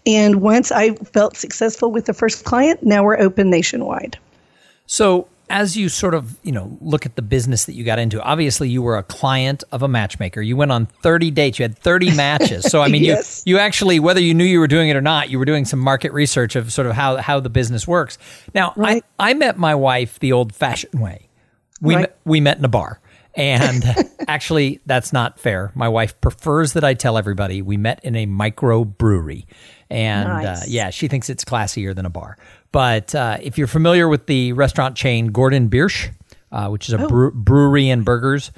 And 0.05 0.43
once 0.43 0.73
I 0.73 0.95
felt 0.97 1.37
successful 1.37 1.93
with 1.93 2.07
the 2.07 2.15
first 2.15 2.45
client, 2.45 2.83
now 2.83 3.05
we're 3.05 3.21
open 3.21 3.51
nationwide. 3.51 4.19
So 4.87 5.29
as 5.51 5.77
you 5.77 5.89
sort 5.89 6.15
of 6.15 6.37
you 6.43 6.53
know 6.53 6.77
look 6.81 7.07
at 7.07 7.17
the 7.17 7.23
business 7.23 7.65
that 7.65 7.75
you 7.75 7.85
got 7.85 7.99
into 7.99 8.21
obviously 8.23 8.69
you 8.69 8.83
were 8.83 8.97
a 8.97 9.03
client 9.03 9.65
of 9.73 9.83
a 9.83 9.89
matchmaker 9.89 10.41
you 10.41 10.57
went 10.57 10.71
on 10.71 10.87
30 10.87 11.31
dates 11.31 11.59
you 11.59 11.63
had 11.63 11.77
30 11.77 12.11
matches 12.17 12.65
so 12.71 12.81
i 12.81 12.89
mean 12.89 13.03
yes. 13.03 13.43
you 13.45 13.55
you 13.55 13.61
actually 13.61 13.99
whether 14.01 14.21
you 14.21 14.35
knew 14.35 14.45
you 14.45 14.61
were 14.61 14.67
doing 14.67 14.89
it 14.89 14.97
or 14.97 15.01
not 15.01 15.31
you 15.31 15.39
were 15.39 15.45
doing 15.45 15.65
some 15.65 15.79
market 15.79 16.13
research 16.13 16.57
of 16.57 16.73
sort 16.73 16.87
of 16.87 16.95
how 16.95 17.17
how 17.17 17.41
the 17.41 17.51
business 17.51 17.87
works 17.87 18.19
now 18.55 18.73
right. 18.77 19.05
i 19.19 19.31
i 19.31 19.35
met 19.35 19.59
my 19.59 19.75
wife 19.75 20.19
the 20.21 20.33
old 20.33 20.55
fashioned 20.55 21.01
way 21.01 21.29
we 21.81 21.95
right. 21.95 22.03
met, 22.03 22.19
we 22.25 22.41
met 22.41 22.59
in 22.59 22.65
a 22.65 22.69
bar 22.69 23.01
and 23.39 23.85
actually, 24.29 24.81
that's 24.85 25.13
not 25.13 25.39
fair. 25.39 25.71
My 25.75 25.89
wife 25.89 26.21
prefers 26.21 26.73
that 26.75 26.85
I 26.85 26.95
tell 26.95 27.17
everybody 27.17 27.63
we 27.63 27.77
met 27.77 28.05
in 28.05 28.17
a 28.17 28.27
micro 28.27 28.85
brewery. 28.85 29.47
And 29.89 30.29
uh, 30.29 30.43
nice. 30.43 30.63
uh, 30.63 30.65
yeah, 30.69 30.91
she 30.91 31.09
thinks 31.09 31.31
it's 31.31 31.45
classier 31.45 31.95
than 31.95 32.05
a 32.05 32.11
bar. 32.11 32.37
But 32.73 33.15
uh, 33.15 33.39
if 33.41 33.57
you're 33.57 33.69
familiar 33.69 34.09
with 34.09 34.27
the 34.27 34.53
restaurant 34.53 34.97
chain 34.97 35.29
Gordon 35.29 35.71
Biersch, 35.71 36.11
uh, 36.51 36.69
which 36.69 36.89
is 36.89 36.95
a 36.95 37.07
oh. 37.07 37.31
brewery 37.33 37.89
and 37.89 38.05
burgers, 38.05 38.51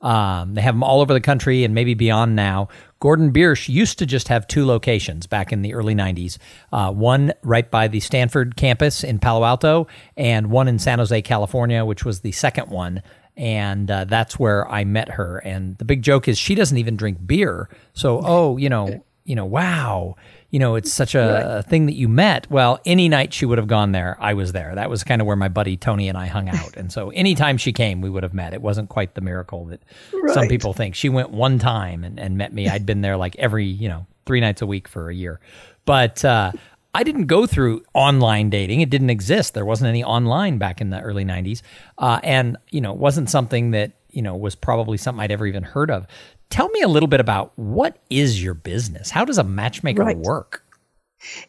um, 0.00 0.54
they 0.54 0.60
have 0.60 0.74
them 0.74 0.84
all 0.84 1.00
over 1.00 1.12
the 1.12 1.20
country 1.20 1.64
and 1.64 1.74
maybe 1.74 1.94
beyond 1.94 2.36
now. 2.36 2.68
Gordon 3.00 3.32
Biersch 3.32 3.68
used 3.68 3.98
to 3.98 4.06
just 4.06 4.28
have 4.28 4.46
two 4.46 4.64
locations 4.64 5.26
back 5.26 5.52
in 5.52 5.62
the 5.62 5.74
early 5.74 5.94
90s 5.94 6.38
uh, 6.72 6.92
one 6.92 7.32
right 7.42 7.68
by 7.68 7.88
the 7.88 8.00
Stanford 8.00 8.56
campus 8.56 9.02
in 9.02 9.18
Palo 9.18 9.44
Alto, 9.44 9.88
and 10.16 10.50
one 10.50 10.68
in 10.68 10.78
San 10.78 11.00
Jose, 11.00 11.20
California, 11.22 11.84
which 11.84 12.04
was 12.04 12.20
the 12.20 12.32
second 12.32 12.70
one 12.70 13.02
and 13.38 13.88
uh, 13.88 14.04
that's 14.04 14.38
where 14.38 14.68
I 14.70 14.84
met 14.84 15.08
her. 15.10 15.38
And 15.38 15.78
the 15.78 15.84
big 15.84 16.02
joke 16.02 16.26
is 16.26 16.36
she 16.36 16.56
doesn't 16.56 16.76
even 16.76 16.96
drink 16.96 17.24
beer. 17.24 17.68
So, 17.94 18.20
oh, 18.24 18.56
you 18.56 18.68
know, 18.68 19.02
you 19.24 19.36
know, 19.36 19.44
wow, 19.44 20.16
you 20.50 20.58
know, 20.58 20.74
it's 20.74 20.92
such 20.92 21.14
a, 21.14 21.62
thing 21.68 21.86
that 21.86 21.94
you 21.94 22.08
met. 22.08 22.50
Well, 22.50 22.80
any 22.84 23.08
night 23.08 23.32
she 23.32 23.46
would 23.46 23.58
have 23.58 23.68
gone 23.68 23.92
there, 23.92 24.16
I 24.18 24.34
was 24.34 24.52
there. 24.52 24.74
That 24.74 24.90
was 24.90 25.04
kind 25.04 25.20
of 25.20 25.26
where 25.26 25.36
my 25.36 25.48
buddy 25.48 25.76
Tony 25.76 26.08
and 26.08 26.18
I 26.18 26.26
hung 26.26 26.48
out. 26.48 26.76
And 26.76 26.90
so, 26.90 27.10
anytime 27.10 27.58
she 27.58 27.72
came, 27.72 28.00
we 28.00 28.10
would 28.10 28.22
have 28.22 28.34
met. 28.34 28.54
It 28.54 28.62
wasn't 28.62 28.88
quite 28.88 29.14
the 29.14 29.20
miracle 29.20 29.66
that 29.66 29.82
right. 30.12 30.34
some 30.34 30.48
people 30.48 30.72
think. 30.72 30.94
She 30.94 31.08
went 31.08 31.30
one 31.30 31.58
time 31.58 32.02
and, 32.02 32.18
and 32.18 32.36
met 32.36 32.52
me. 32.52 32.68
I'd 32.68 32.86
been 32.86 33.02
there 33.02 33.16
like 33.16 33.36
every, 33.36 33.66
you 33.66 33.88
know, 33.88 34.06
three 34.26 34.40
nights 34.40 34.62
a 34.62 34.66
week 34.66 34.88
for 34.88 35.10
a 35.10 35.14
year. 35.14 35.38
But 35.84 36.24
uh, 36.24 36.52
I 36.94 37.02
didn't 37.02 37.26
go 37.26 37.46
through 37.46 37.84
online 37.94 38.50
dating. 38.50 38.80
It 38.80 38.90
didn't 38.90 39.10
exist. 39.10 39.54
There 39.54 39.64
wasn't 39.64 39.88
any 39.88 40.02
online 40.02 40.58
back 40.58 40.80
in 40.80 40.90
the 40.90 41.00
early 41.00 41.24
90s. 41.24 41.62
Uh, 41.98 42.20
and, 42.22 42.56
you 42.70 42.80
know, 42.80 42.92
it 42.92 42.98
wasn't 42.98 43.30
something 43.30 43.72
that, 43.72 43.92
you 44.10 44.22
know, 44.22 44.36
was 44.36 44.54
probably 44.54 44.96
something 44.96 45.20
I'd 45.20 45.30
ever 45.30 45.46
even 45.46 45.62
heard 45.62 45.90
of. 45.90 46.06
Tell 46.50 46.68
me 46.70 46.80
a 46.80 46.88
little 46.88 47.08
bit 47.08 47.20
about 47.20 47.52
what 47.56 47.98
is 48.08 48.42
your 48.42 48.54
business? 48.54 49.10
How 49.10 49.24
does 49.24 49.38
a 49.38 49.44
matchmaker 49.44 50.02
right. 50.02 50.16
work? 50.16 50.64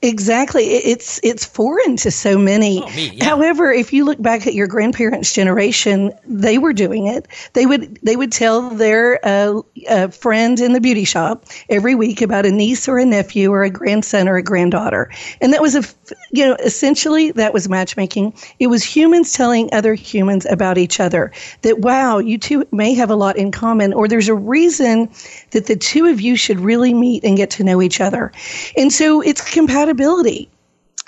Exactly. 0.01 0.65
It's 0.65 1.19
it's 1.23 1.45
foreign 1.45 1.95
to 1.97 2.09
so 2.09 2.37
many. 2.37 2.81
Oh, 2.83 2.89
me, 2.95 3.11
yeah. 3.11 3.25
However, 3.25 3.71
if 3.71 3.93
you 3.93 4.03
look 4.03 4.19
back 4.21 4.47
at 4.47 4.55
your 4.55 4.65
grandparents' 4.65 5.31
generation, 5.31 6.11
they 6.25 6.57
were 6.57 6.73
doing 6.73 7.05
it. 7.05 7.27
They 7.53 7.67
would 7.67 7.99
they 8.01 8.15
would 8.15 8.31
tell 8.31 8.69
their 8.71 9.19
uh, 9.23 9.61
uh, 9.87 10.07
friend 10.07 10.59
in 10.59 10.73
the 10.73 10.81
beauty 10.81 11.03
shop 11.03 11.45
every 11.69 11.93
week 11.93 12.21
about 12.21 12.47
a 12.47 12.51
niece 12.51 12.87
or 12.87 12.97
a 12.97 13.05
nephew 13.05 13.51
or 13.51 13.63
a 13.63 13.69
grandson 13.69 14.27
or 14.27 14.37
a 14.37 14.43
granddaughter, 14.43 15.11
and 15.39 15.53
that 15.53 15.61
was 15.61 15.75
a 15.75 15.83
you 16.31 16.45
know 16.45 16.55
essentially 16.63 17.31
that 17.31 17.53
was 17.53 17.69
matchmaking. 17.69 18.33
It 18.59 18.67
was 18.67 18.83
humans 18.83 19.33
telling 19.33 19.69
other 19.71 19.93
humans 19.93 20.47
about 20.49 20.79
each 20.79 20.99
other. 20.99 21.31
That 21.61 21.79
wow, 21.79 22.17
you 22.17 22.39
two 22.39 22.65
may 22.71 22.95
have 22.95 23.11
a 23.11 23.15
lot 23.15 23.37
in 23.37 23.51
common, 23.51 23.93
or 23.93 24.07
there's 24.07 24.29
a 24.29 24.35
reason 24.35 25.11
that 25.51 25.67
the 25.67 25.75
two 25.75 26.07
of 26.07 26.19
you 26.19 26.35
should 26.35 26.59
really 26.59 26.93
meet 26.93 27.23
and 27.23 27.37
get 27.37 27.51
to 27.51 27.63
know 27.63 27.81
each 27.83 28.01
other. 28.01 28.31
And 28.75 28.91
so 28.91 29.21
it's 29.21 29.41
compatibility. 29.59 30.49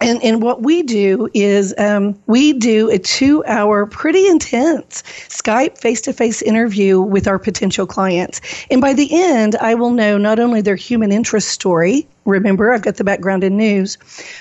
And, 0.01 0.21
and 0.23 0.41
what 0.41 0.63
we 0.63 0.81
do 0.81 1.29
is 1.33 1.75
um, 1.77 2.19
we 2.25 2.53
do 2.53 2.89
a 2.89 2.97
two 2.97 3.45
hour, 3.45 3.85
pretty 3.85 4.27
intense 4.27 5.03
Skype 5.29 5.77
face 5.77 6.01
to 6.01 6.11
face 6.11 6.41
interview 6.41 6.99
with 6.99 7.27
our 7.27 7.37
potential 7.37 7.85
clients. 7.85 8.41
And 8.71 8.81
by 8.81 8.93
the 8.93 9.09
end, 9.13 9.55
I 9.57 9.75
will 9.75 9.91
know 9.91 10.17
not 10.17 10.39
only 10.39 10.59
their 10.59 10.75
human 10.75 11.11
interest 11.11 11.49
story, 11.49 12.07
remember, 12.25 12.73
I've 12.73 12.81
got 12.81 12.95
the 12.95 13.03
background 13.03 13.43
in 13.43 13.57
news, 13.57 13.97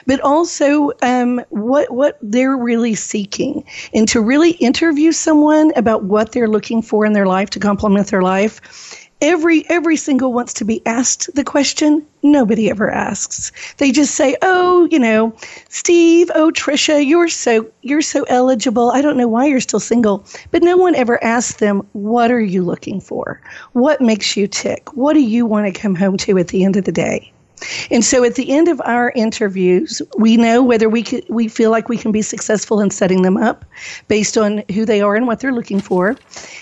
but 0.07 0.19
also 0.21 0.93
um, 1.03 1.43
what, 1.51 1.93
what 1.93 2.19
they're 2.23 2.57
really 2.57 2.95
seeking. 2.95 3.63
And 3.93 4.09
to 4.09 4.21
really 4.21 4.53
interview 4.53 5.13
someone 5.13 5.73
about 5.77 6.05
what 6.05 6.33
they're 6.33 6.49
looking 6.49 6.81
for 6.83 7.05
in 7.05 7.13
their 7.13 7.27
life 7.27 7.51
to 7.51 7.61
complement 7.61 8.09
their 8.09 8.23
life 8.23 9.00
every 9.21 9.69
every 9.69 9.97
single 9.97 10.33
wants 10.33 10.53
to 10.55 10.65
be 10.65 10.85
asked 10.87 11.29
the 11.35 11.45
question 11.45 12.05
nobody 12.23 12.71
ever 12.71 12.91
asks. 12.91 13.53
They 13.79 13.93
just 13.93 14.15
say 14.15 14.37
oh 14.43 14.89
you 14.91 14.99
know 14.99 15.35
steve 15.69 16.31
oh 16.35 16.51
trisha 16.51 17.07
you're 17.07 17.29
so 17.29 17.71
you're 17.83 18.03
so 18.03 18.25
eligible. 18.25 18.91
I 18.91 19.03
don't 19.03 19.17
know 19.17 19.29
why 19.29 19.47
you're 19.47 19.61
still 19.61 19.81
single 19.81 20.25
but 20.51 20.63
no 20.63 20.77
one 20.77 20.95
ever 20.95 21.23
asks 21.23 21.59
them 21.59 21.87
what 21.93 22.31
are 22.31 22.41
you 22.41 22.63
looking 22.63 23.01
for? 23.01 23.41
What 23.73 24.01
makes 24.01 24.37
you 24.37 24.47
tick? 24.47 24.97
What 24.97 25.15
do 25.15 25.21
you 25.21 25.47
want 25.47 25.73
to 25.73 25.81
come 25.81 25.95
home 25.95 26.17
to 26.19 26.39
at 26.39 26.49
the 26.49 26.65
end 26.65 26.77
of 26.77 26.85
the 26.85 26.93
day 26.93 27.33
and 27.91 28.05
so 28.05 28.25
at 28.25 28.35
the 28.35 28.51
end 28.51 28.69
of 28.69 28.81
our 28.85 29.13
interviews, 29.15 30.03
we 30.17 30.37
know 30.37 30.63
whether 30.63 30.89
we 30.89 31.05
we 31.29 31.49
feel 31.49 31.71
like 31.71 31.89
we 31.89 31.97
can 31.97 32.13
be 32.13 32.23
successful 32.23 32.81
in 32.81 32.91
setting 32.91 33.23
them 33.23 33.37
up 33.37 33.65
based 34.09 34.39
on 34.39 34.63
who 34.73 34.85
they 34.85 35.01
are 35.01 35.15
and 35.15 35.27
what 35.27 35.41
they're 35.41 35.53
looking 35.53 35.81
for. 35.81 36.17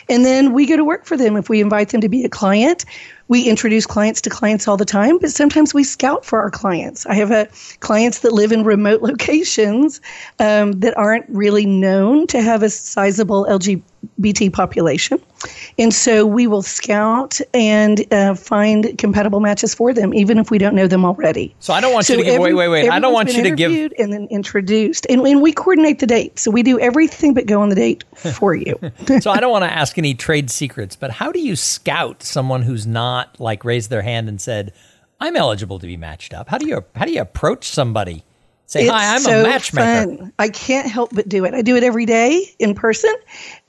And 0.09 0.25
then 0.25 0.53
we 0.53 0.67
go 0.67 0.77
to 0.77 0.85
work 0.85 1.05
for 1.05 1.17
them. 1.17 1.37
If 1.37 1.49
we 1.49 1.61
invite 1.61 1.91
them 1.91 2.01
to 2.01 2.09
be 2.09 2.25
a 2.25 2.29
client, 2.29 2.85
we 3.29 3.43
introduce 3.43 3.87
clients 3.87 4.21
to 4.23 4.31
clients 4.31 4.67
all 4.67 4.77
the 4.77 4.87
time, 4.87 5.19
but 5.19 5.31
sometimes 5.31 5.75
we 5.75 5.85
scout 5.85 6.25
for 6.25 6.41
our 6.41 6.51
clients. 6.51 7.05
I 7.07 7.15
have 7.15 7.31
a, 7.31 7.49
clients 7.81 8.21
that 8.21 8.33
live 8.33 8.53
in 8.53 8.65
remote 8.65 9.03
locations 9.11 10.01
um, 10.39 10.73
that 10.81 10.97
aren't 10.97 11.27
really 11.29 11.67
known 11.67 12.27
to 12.29 12.41
have 12.41 12.63
a 12.63 12.71
sizable 12.71 13.45
LGBT 13.47 14.53
population. 14.53 15.21
And 15.79 15.95
so 15.95 16.27
we 16.27 16.47
will 16.47 16.63
scout 16.63 17.41
and 17.55 18.13
uh, 18.13 18.35
find 18.35 18.97
compatible 18.99 19.41
matches 19.41 19.75
for 19.75 19.93
them, 19.93 20.13
even 20.15 20.39
if 20.39 20.51
we 20.51 20.59
don't 20.59 20.75
know 20.75 20.87
them 20.87 21.05
already. 21.05 21.55
So 21.61 21.73
I 21.73 21.81
don't 21.81 21.93
want 21.93 22.07
so 22.07 22.15
you 22.15 22.21
to 22.21 22.25
give, 22.25 22.41
wait, 22.41 22.55
wait, 22.55 22.69
wait. 22.69 22.89
I 22.89 22.99
don't 22.99 23.13
want 23.13 23.35
you 23.35 23.43
to 23.43 23.51
give. 23.51 23.93
And 23.99 24.13
then 24.13 24.27
introduced. 24.31 25.07
And, 25.09 25.27
and 25.27 25.43
we 25.43 25.53
coordinate 25.53 26.01
the 26.01 26.07
date. 26.07 26.39
So 26.39 26.51
we 26.51 26.63
do 26.63 26.79
everything 26.81 27.35
but 27.35 27.47
go 27.47 27.63
on 27.63 27.69
the 27.69 27.75
date 27.75 28.05
for 28.15 28.55
you. 28.55 28.79
so 29.21 29.31
I 29.31 29.41
don't 29.41 29.53
want 29.53 29.65
to 29.65 29.73
ask 29.73 29.99
any 29.99 30.15
trade 30.15 30.51
secrets, 30.51 30.97
but 30.97 31.11
how 31.11 31.33
do 31.33 31.41
you 31.41 31.57
scout 31.57 32.23
someone 32.23 32.63
who's 32.63 32.87
not 32.87 33.39
like 33.41 33.65
raised 33.65 33.91
their 33.91 34.03
hand 34.03 34.29
and 34.29 34.41
said, 34.41 34.73
I'm 35.21 35.37
eligible 35.37 35.79
to 35.79 35.87
be 35.87 35.97
matched 35.97 36.33
up? 36.33 36.49
How 36.49 36.59
do 36.59 36.67
you, 36.67 36.85
how 36.95 37.05
do 37.05 37.13
you 37.13 37.21
approach 37.21 37.69
somebody? 37.69 38.25
Say, 38.69 38.83
it's 38.83 38.91
hi, 38.91 39.15
I'm 39.15 39.23
so 39.23 39.41
a 39.41 39.43
matchmaker. 39.45 40.19
Fun. 40.19 40.33
I 40.39 40.51
can't 40.51 40.87
help 40.87 41.15
but 41.15 41.27
do 41.27 41.47
it. 41.47 41.55
I 41.55 41.63
do 41.63 41.77
it 41.77 41.83
every 41.83 42.05
day 42.05 42.55
in 42.59 42.75
person, 42.75 43.15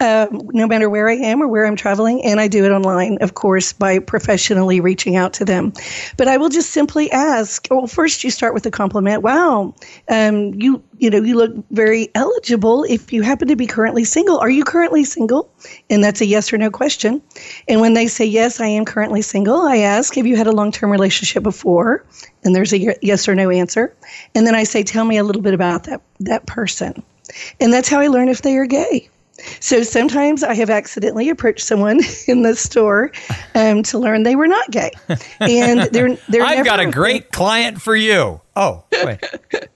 um, 0.01 0.41
no 0.51 0.67
matter 0.67 0.89
where 0.89 1.07
I 1.07 1.13
am 1.13 1.41
or 1.41 1.47
where 1.47 1.65
I'm 1.65 1.77
traveling. 1.77 2.21
And 2.25 2.37
I 2.37 2.49
do 2.49 2.65
it 2.65 2.71
online, 2.71 3.17
of 3.21 3.33
course, 3.33 3.71
by 3.71 3.99
professionally 3.99 4.81
reaching 4.81 5.15
out 5.15 5.31
to 5.35 5.45
them. 5.45 5.71
But 6.17 6.27
I 6.27 6.35
will 6.35 6.49
just 6.49 6.71
simply 6.71 7.09
ask, 7.11 7.65
well, 7.71 7.87
first 7.87 8.25
you 8.25 8.29
start 8.29 8.53
with 8.53 8.65
a 8.65 8.71
compliment. 8.71 9.23
Wow, 9.23 9.73
um, 10.09 10.53
you, 10.55 10.83
you 10.97 11.09
know, 11.09 11.23
you 11.23 11.37
look 11.37 11.55
very 11.71 12.09
eligible 12.13 12.83
if 12.83 13.13
you 13.13 13.21
happen 13.21 13.47
to 13.47 13.55
be 13.55 13.67
currently 13.67 14.03
single. 14.03 14.37
Are 14.37 14.49
you 14.49 14.65
currently 14.65 15.05
single? 15.05 15.49
And 15.89 16.03
that's 16.03 16.19
a 16.19 16.25
yes 16.25 16.51
or 16.51 16.57
no 16.57 16.69
question. 16.69 17.21
And 17.69 17.79
when 17.79 17.93
they 17.93 18.07
say, 18.07 18.25
yes, 18.25 18.59
I 18.59 18.67
am 18.67 18.83
currently 18.83 19.21
single, 19.21 19.61
I 19.61 19.77
ask, 19.77 20.13
have 20.15 20.27
you 20.27 20.35
had 20.35 20.47
a 20.47 20.51
long 20.51 20.73
term 20.73 20.91
relationship 20.91 21.41
before? 21.41 22.05
And 22.43 22.55
there's 22.55 22.73
a 22.73 22.97
yes 23.01 23.27
or 23.27 23.35
no 23.35 23.49
answer. 23.49 23.95
And 24.33 24.47
then 24.47 24.55
I 24.55 24.63
say, 24.63 24.83
tell 24.89 25.05
me 25.05 25.17
a 25.17 25.23
little 25.23 25.41
bit 25.41 25.53
about 25.53 25.83
that, 25.85 26.01
that 26.19 26.45
person. 26.45 27.03
And 27.59 27.71
that's 27.71 27.87
how 27.87 27.99
I 27.99 28.07
learn 28.07 28.27
if 28.27 28.41
they 28.41 28.57
are 28.57 28.65
gay. 28.65 29.09
So 29.59 29.83
sometimes 29.83 30.43
I 30.43 30.53
have 30.55 30.69
accidentally 30.69 31.29
approached 31.29 31.61
someone 31.61 32.01
in 32.27 32.41
the 32.41 32.55
store 32.55 33.11
um, 33.55 33.83
to 33.83 33.97
learn 33.97 34.23
they 34.23 34.35
were 34.35 34.47
not 34.47 34.69
gay, 34.69 34.91
and 35.39 35.81
they're 35.93 36.15
they're. 36.27 36.43
I've 36.45 36.65
got 36.65 36.79
a 36.79 36.91
great 36.91 37.31
client 37.31 37.81
for 37.81 37.95
you. 37.95 38.41
Oh, 38.59 38.83
wait. 39.05 39.23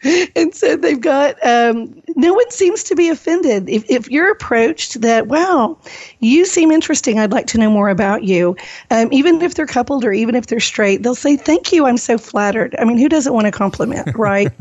and 0.35 0.53
so 0.53 0.75
they've 0.75 0.99
got, 0.99 1.35
um, 1.45 2.03
no 2.17 2.33
one 2.33 2.51
seems 2.51 2.83
to 2.83 2.95
be 2.95 3.07
offended. 3.07 3.69
If, 3.69 3.89
if 3.89 4.09
you're 4.11 4.29
approached 4.29 4.99
that, 4.99 5.27
wow, 5.27 5.77
you 6.19 6.45
seem 6.45 6.69
interesting, 6.69 7.17
I'd 7.17 7.31
like 7.31 7.47
to 7.47 7.57
know 7.57 7.71
more 7.71 7.87
about 7.87 8.25
you, 8.25 8.57
um, 8.91 9.07
even 9.13 9.41
if 9.41 9.55
they're 9.55 9.65
coupled 9.65 10.03
or 10.03 10.11
even 10.11 10.35
if 10.35 10.47
they're 10.47 10.59
straight, 10.59 11.01
they'll 11.01 11.15
say, 11.15 11.37
thank 11.37 11.71
you, 11.71 11.85
I'm 11.85 11.95
so 11.95 12.17
flattered. 12.17 12.75
I 12.77 12.83
mean, 12.83 12.97
who 12.97 13.07
doesn't 13.07 13.33
want 13.33 13.47
a 13.47 13.51
compliment, 13.51 14.13
right? 14.17 14.51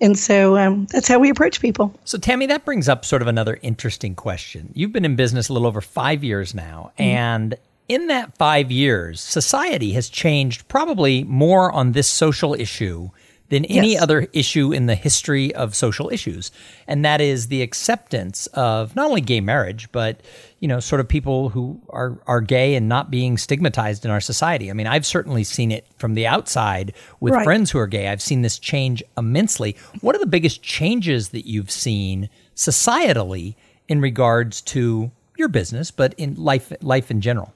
and 0.00 0.16
so 0.16 0.56
um, 0.56 0.86
that's 0.92 1.08
how 1.08 1.18
we 1.18 1.28
approach 1.28 1.60
people. 1.60 1.92
So, 2.04 2.18
Tammy, 2.18 2.46
that 2.46 2.64
brings 2.64 2.88
up 2.88 3.04
sort 3.04 3.20
of 3.20 3.26
another 3.26 3.58
interesting 3.62 4.14
question. 4.14 4.70
You've 4.74 4.92
been 4.92 5.04
in 5.04 5.16
business 5.16 5.48
a 5.48 5.52
little 5.52 5.66
over 5.66 5.80
five 5.80 6.22
years 6.22 6.54
now, 6.54 6.92
mm-hmm. 6.92 7.02
and 7.02 7.54
in 7.88 8.06
that 8.06 8.36
five 8.36 8.70
years, 8.70 9.20
society 9.20 9.92
has 9.94 10.08
changed 10.08 10.68
probably 10.68 11.24
more 11.24 11.72
on 11.72 11.92
this 11.92 12.08
social 12.08 12.54
issue 12.54 13.10
than 13.48 13.64
any 13.66 13.92
yes. 13.92 14.02
other 14.02 14.26
issue 14.32 14.72
in 14.72 14.86
the 14.86 14.94
history 14.94 15.54
of 15.54 15.74
social 15.74 16.10
issues. 16.10 16.50
And 16.86 17.04
that 17.04 17.20
is 17.20 17.48
the 17.48 17.62
acceptance 17.62 18.46
of 18.48 18.96
not 18.96 19.06
only 19.06 19.20
gay 19.20 19.40
marriage, 19.40 19.90
but, 19.92 20.20
you 20.58 20.66
know, 20.66 20.80
sort 20.80 21.00
of 21.00 21.08
people 21.08 21.50
who 21.50 21.80
are, 21.90 22.18
are 22.26 22.40
gay 22.40 22.74
and 22.74 22.88
not 22.88 23.10
being 23.10 23.38
stigmatized 23.38 24.04
in 24.04 24.10
our 24.10 24.20
society. 24.20 24.70
I 24.70 24.74
mean, 24.74 24.86
I've 24.86 25.06
certainly 25.06 25.44
seen 25.44 25.70
it 25.70 25.86
from 25.98 26.14
the 26.14 26.26
outside 26.26 26.92
with 27.20 27.34
right. 27.34 27.44
friends 27.44 27.70
who 27.70 27.78
are 27.78 27.86
gay. 27.86 28.08
I've 28.08 28.22
seen 28.22 28.42
this 28.42 28.58
change 28.58 29.02
immensely. 29.16 29.76
What 30.00 30.16
are 30.16 30.20
the 30.20 30.26
biggest 30.26 30.62
changes 30.62 31.28
that 31.28 31.46
you've 31.46 31.70
seen 31.70 32.28
societally 32.56 33.54
in 33.88 34.00
regards 34.00 34.60
to 34.62 35.10
your 35.36 35.48
business, 35.48 35.90
but 35.90 36.14
in 36.14 36.34
life, 36.34 36.72
life 36.80 37.10
in 37.10 37.20
general? 37.20 37.52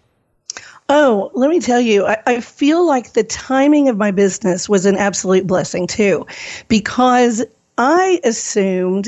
Oh, 0.93 1.31
let 1.35 1.51
me 1.51 1.61
tell 1.61 1.81
you, 1.81 2.05
I, 2.05 2.17
I, 2.27 2.41
feel 2.41 2.85
like 2.85 3.13
the 3.13 3.23
timing 3.23 3.89
of 3.89 3.97
my 3.97 4.11
business 4.11 4.69
was 4.69 4.87
an 4.87 4.97
absolute 4.97 5.47
blessing 5.47 5.87
too, 5.87 6.27
because 6.67 7.45
I 7.79 8.21
assumed 8.25 9.07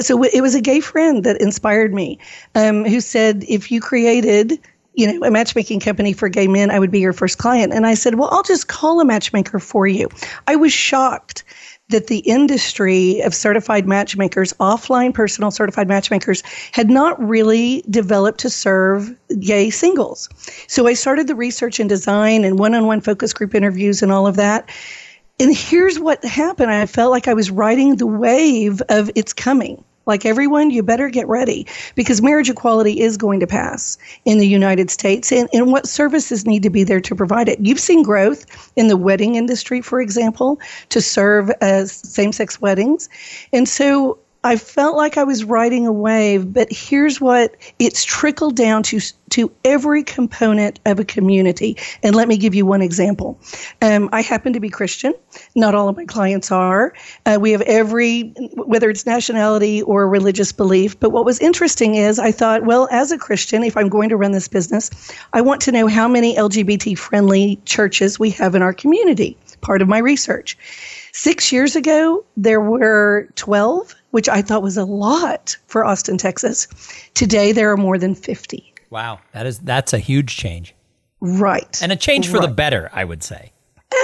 so 0.00 0.24
it 0.24 0.40
was 0.40 0.56
a 0.56 0.60
gay 0.60 0.80
friend 0.80 1.22
that 1.22 1.40
inspired 1.40 1.94
me, 1.94 2.18
um, 2.56 2.84
who 2.84 3.00
said 3.00 3.44
if 3.46 3.70
you 3.70 3.80
created 3.80 4.58
you 4.94 5.06
know, 5.06 5.24
a 5.24 5.30
matchmaking 5.30 5.78
company 5.78 6.12
for 6.12 6.28
gay 6.28 6.48
men, 6.48 6.72
I 6.72 6.80
would 6.80 6.90
be 6.90 6.98
your 6.98 7.12
first 7.12 7.38
client. 7.38 7.72
And 7.72 7.86
I 7.86 7.94
said, 7.94 8.16
well, 8.16 8.28
I'll 8.32 8.42
just 8.42 8.66
call 8.66 9.00
a 9.00 9.04
matchmaker 9.04 9.60
for 9.60 9.86
you. 9.86 10.08
I 10.48 10.56
was 10.56 10.72
shocked 10.72 11.44
that 11.90 12.06
the 12.06 12.18
industry 12.20 13.20
of 13.20 13.34
certified 13.34 13.86
matchmakers, 13.86 14.52
offline 14.54 15.12
personal 15.12 15.50
certified 15.50 15.88
matchmakers, 15.88 16.42
had 16.72 16.90
not 16.90 17.20
really 17.22 17.84
developed 17.90 18.40
to 18.40 18.50
serve 18.50 19.14
gay 19.38 19.70
singles. 19.70 20.28
So 20.66 20.86
I 20.86 20.94
started 20.94 21.26
the 21.26 21.34
research 21.34 21.78
and 21.78 21.88
design 21.88 22.44
and 22.44 22.58
one 22.58 22.74
on 22.74 22.86
one 22.86 23.00
focus 23.00 23.32
group 23.32 23.54
interviews 23.54 24.02
and 24.02 24.10
all 24.10 24.26
of 24.26 24.36
that. 24.36 24.68
And 25.38 25.56
here's 25.56 25.98
what 25.98 26.22
happened 26.24 26.70
I 26.70 26.86
felt 26.86 27.10
like 27.10 27.26
I 27.26 27.34
was 27.34 27.50
riding 27.50 27.96
the 27.96 28.06
wave 28.06 28.82
of 28.88 29.10
it's 29.14 29.32
coming. 29.32 29.82
Like 30.10 30.26
everyone, 30.26 30.70
you 30.70 30.82
better 30.82 31.08
get 31.08 31.28
ready 31.28 31.68
because 31.94 32.20
marriage 32.20 32.50
equality 32.50 33.00
is 33.00 33.16
going 33.16 33.38
to 33.38 33.46
pass 33.46 33.96
in 34.24 34.38
the 34.38 34.46
United 34.46 34.90
States. 34.90 35.30
And, 35.30 35.48
and 35.52 35.70
what 35.70 35.86
services 35.86 36.44
need 36.44 36.64
to 36.64 36.70
be 36.70 36.82
there 36.82 37.00
to 37.00 37.14
provide 37.14 37.48
it? 37.48 37.60
You've 37.60 37.78
seen 37.78 38.02
growth 38.02 38.44
in 38.74 38.88
the 38.88 38.96
wedding 38.96 39.36
industry, 39.36 39.80
for 39.80 40.00
example, 40.00 40.58
to 40.88 41.00
serve 41.00 41.52
as 41.60 41.92
same 41.92 42.32
sex 42.32 42.60
weddings. 42.60 43.08
And 43.52 43.68
so 43.68 44.18
I 44.42 44.56
felt 44.56 44.96
like 44.96 45.18
I 45.18 45.24
was 45.24 45.44
riding 45.44 45.86
a 45.86 45.92
wave, 45.92 46.52
but 46.52 46.68
here's 46.72 47.20
what 47.20 47.54
it's 47.78 48.04
trickled 48.04 48.56
down 48.56 48.82
to 48.84 49.00
to 49.30 49.52
every 49.64 50.02
component 50.02 50.80
of 50.86 50.98
a 50.98 51.04
community. 51.04 51.76
And 52.02 52.16
let 52.16 52.26
me 52.26 52.36
give 52.36 52.54
you 52.54 52.66
one 52.66 52.82
example. 52.82 53.38
Um, 53.80 54.08
I 54.12 54.22
happen 54.22 54.54
to 54.54 54.60
be 54.60 54.68
Christian. 54.68 55.14
Not 55.54 55.74
all 55.74 55.88
of 55.88 55.96
my 55.96 56.04
clients 56.04 56.50
are. 56.50 56.94
Uh, 57.24 57.38
we 57.40 57.52
have 57.52 57.60
every, 57.62 58.30
whether 58.56 58.90
it's 58.90 59.06
nationality 59.06 59.82
or 59.82 60.08
religious 60.08 60.50
belief. 60.52 60.98
But 60.98 61.10
what 61.10 61.24
was 61.24 61.38
interesting 61.38 61.94
is 61.94 62.18
I 62.18 62.32
thought, 62.32 62.64
well, 62.64 62.88
as 62.90 63.12
a 63.12 63.18
Christian, 63.18 63.62
if 63.62 63.76
I'm 63.76 63.88
going 63.88 64.08
to 64.08 64.16
run 64.16 64.32
this 64.32 64.48
business, 64.48 64.90
I 65.32 65.42
want 65.42 65.60
to 65.62 65.72
know 65.72 65.86
how 65.86 66.08
many 66.08 66.34
LGBT 66.34 66.98
friendly 66.98 67.60
churches 67.66 68.18
we 68.18 68.30
have 68.30 68.54
in 68.54 68.62
our 68.62 68.72
community. 68.72 69.36
Part 69.60 69.82
of 69.82 69.88
my 69.88 69.98
research. 69.98 70.58
Six 71.12 71.52
years 71.52 71.76
ago, 71.76 72.24
there 72.36 72.60
were 72.60 73.28
12, 73.36 73.94
which 74.10 74.28
I 74.28 74.42
thought 74.42 74.62
was 74.62 74.76
a 74.76 74.84
lot 74.84 75.56
for 75.66 75.84
Austin, 75.84 76.18
Texas. 76.18 76.66
Today, 77.14 77.52
there 77.52 77.70
are 77.70 77.76
more 77.76 77.98
than 77.98 78.14
50. 78.14 78.72
Wow, 78.90 79.20
that 79.32 79.46
is 79.46 79.60
that's 79.60 79.92
a 79.92 79.98
huge 79.98 80.36
change. 80.36 80.74
Right. 81.20 81.80
And 81.82 81.92
a 81.92 81.96
change 81.96 82.28
for 82.28 82.38
right. 82.38 82.48
the 82.48 82.54
better, 82.54 82.90
I 82.92 83.04
would 83.04 83.22
say. 83.22 83.52